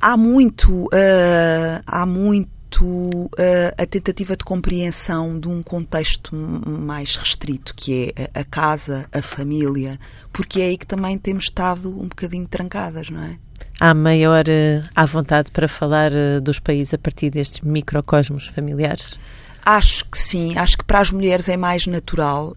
Há 0.00 0.16
muito, 0.16 0.84
uh, 0.86 1.82
há 1.86 2.06
muito 2.06 2.53
muito 2.80 2.84
uh, 2.84 3.30
a 3.76 3.86
tentativa 3.86 4.36
de 4.36 4.44
compreensão 4.44 5.38
de 5.38 5.48
um 5.48 5.62
contexto 5.62 6.34
mais 6.34 7.16
restrito, 7.16 7.74
que 7.74 8.12
é 8.16 8.40
a, 8.40 8.44
casa, 8.44 9.06
a 9.12 9.22
família, 9.22 9.98
porque 10.32 10.60
é 10.60 10.64
aí 10.66 10.78
que 10.78 10.86
também 10.86 11.16
temos 11.18 11.44
estado 11.44 11.88
um 11.88 12.08
bocadinho 12.08 12.46
trancadas, 12.46 13.10
não 13.10 13.22
é? 13.22 13.38
Há 13.80 13.92
maior 13.92 14.44
uh, 14.46 14.88
à 14.94 15.06
vontade 15.06 15.50
para 15.50 15.68
falar 15.68 16.12
uh, 16.12 16.40
dos 16.40 16.58
países 16.58 16.94
a 16.94 16.98
partir 16.98 17.30
destes 17.30 17.60
microcosmos 17.60 18.46
familiares? 18.46 19.18
Acho 19.64 20.04
que 20.06 20.18
sim, 20.18 20.56
acho 20.58 20.78
que 20.78 20.84
para 20.84 21.00
as 21.00 21.10
mulheres 21.10 21.48
é 21.48 21.56
mais 21.56 21.86
natural, 21.86 22.54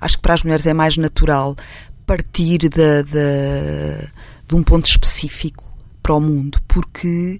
acho 0.00 0.16
que 0.16 0.22
para 0.22 0.34
as 0.34 0.42
mulheres 0.42 0.66
é 0.66 0.72
mais 0.72 0.96
natural 0.96 1.56
partir 2.06 2.58
de, 2.58 2.68
de, 2.68 4.08
de 4.48 4.54
um 4.54 4.62
ponto 4.62 4.86
específico 4.86 5.62
para 6.02 6.14
o 6.14 6.20
mundo, 6.20 6.58
porque 6.66 7.38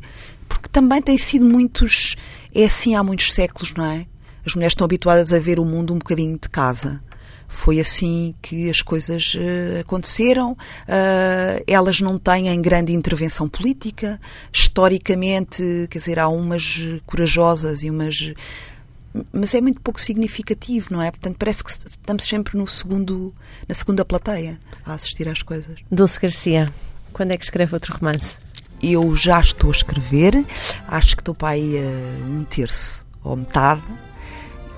porque 0.49 0.69
também 0.69 1.03
tem 1.03 1.19
sido 1.19 1.45
muitos. 1.45 2.17
É 2.55 2.65
assim 2.65 2.95
há 2.95 3.03
muitos 3.03 3.33
séculos, 3.33 3.75
não 3.75 3.85
é? 3.85 4.07
As 4.45 4.55
mulheres 4.55 4.73
estão 4.73 4.85
habituadas 4.85 5.33
a 5.33 5.39
ver 5.39 5.61
o 5.61 5.65
mundo 5.65 5.93
um 5.93 5.99
bocadinho 5.99 6.39
de 6.41 6.49
casa. 6.49 7.03
Foi 7.49 7.81
assim 7.81 8.35
que 8.43 8.69
as 8.69 8.83
coisas 8.83 9.35
uh, 9.35 9.81
aconteceram. 9.81 10.53
Uh, 10.53 11.65
elas 11.67 12.01
não 12.01 12.19
têm 12.19 12.61
grande 12.61 12.93
intervenção 12.93 13.49
política. 13.49 14.21
Historicamente, 14.53 15.87
quer 15.91 15.99
dizer, 15.99 16.19
há 16.19 16.29
umas 16.29 16.79
corajosas 17.07 17.83
e 17.83 17.91
umas. 17.91 18.33
Mas 19.33 19.55
é 19.55 19.61
muito 19.61 19.81
pouco 19.81 20.01
significativo, 20.01 20.89
não 20.91 21.03
é? 21.03 21.11
Portanto, 21.11 21.37
parece 21.39 21.65
que 21.65 21.71
estamos 21.71 22.25
sempre 22.25 22.57
no 22.57 22.69
segundo, 22.69 23.35
na 23.67 23.75
segunda 23.75 24.05
plateia 24.05 24.59
a 24.85 24.93
assistir 24.93 25.27
às 25.29 25.43
coisas. 25.43 25.79
Dulce 25.91 26.21
Garcia, 26.21 26.73
quando 27.13 27.33
é 27.33 27.37
que 27.37 27.45
escreve 27.45 27.75
outro 27.75 27.97
romance? 27.97 28.37
Eu 28.83 29.15
já 29.17 29.41
estou 29.41 29.71
a 29.71 29.73
escrever, 29.73 30.45
acho 30.87 31.17
que 31.17 31.23
estou 31.23 31.35
para 31.35 31.51
aí 31.51 31.77
a 31.79 32.25
um 32.27 32.43
terço 32.43 33.05
ou 33.23 33.37
metade, 33.37 33.83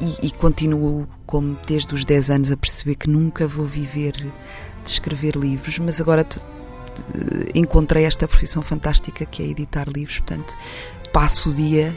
e, 0.00 0.28
e, 0.28 0.30
continuo, 0.30 1.06
como 1.26 1.58
desde 1.66 1.94
os 1.94 2.06
10 2.06 2.30
anos, 2.30 2.50
a 2.50 2.56
perceber 2.56 2.94
que 2.94 3.08
nunca 3.08 3.46
vou 3.46 3.66
viver 3.66 4.12
de 4.12 4.90
escrever 4.90 5.36
livros, 5.36 5.78
mas 5.78 6.00
agora 6.00 6.26
eh, 6.30 7.50
encontrei 7.54 8.04
esta 8.04 8.26
profissão 8.26 8.62
fantástica 8.62 9.26
que 9.26 9.42
é 9.42 9.46
editar 9.46 9.86
livros, 9.88 10.18
portanto, 10.20 10.56
passo 11.12 11.50
o 11.50 11.54
dia 11.54 11.94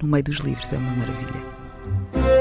no 0.00 0.08
meio 0.08 0.22
dos 0.22 0.36
livros, 0.36 0.72
é 0.72 0.76
uma 0.76 0.94
maravilha. 0.94 2.31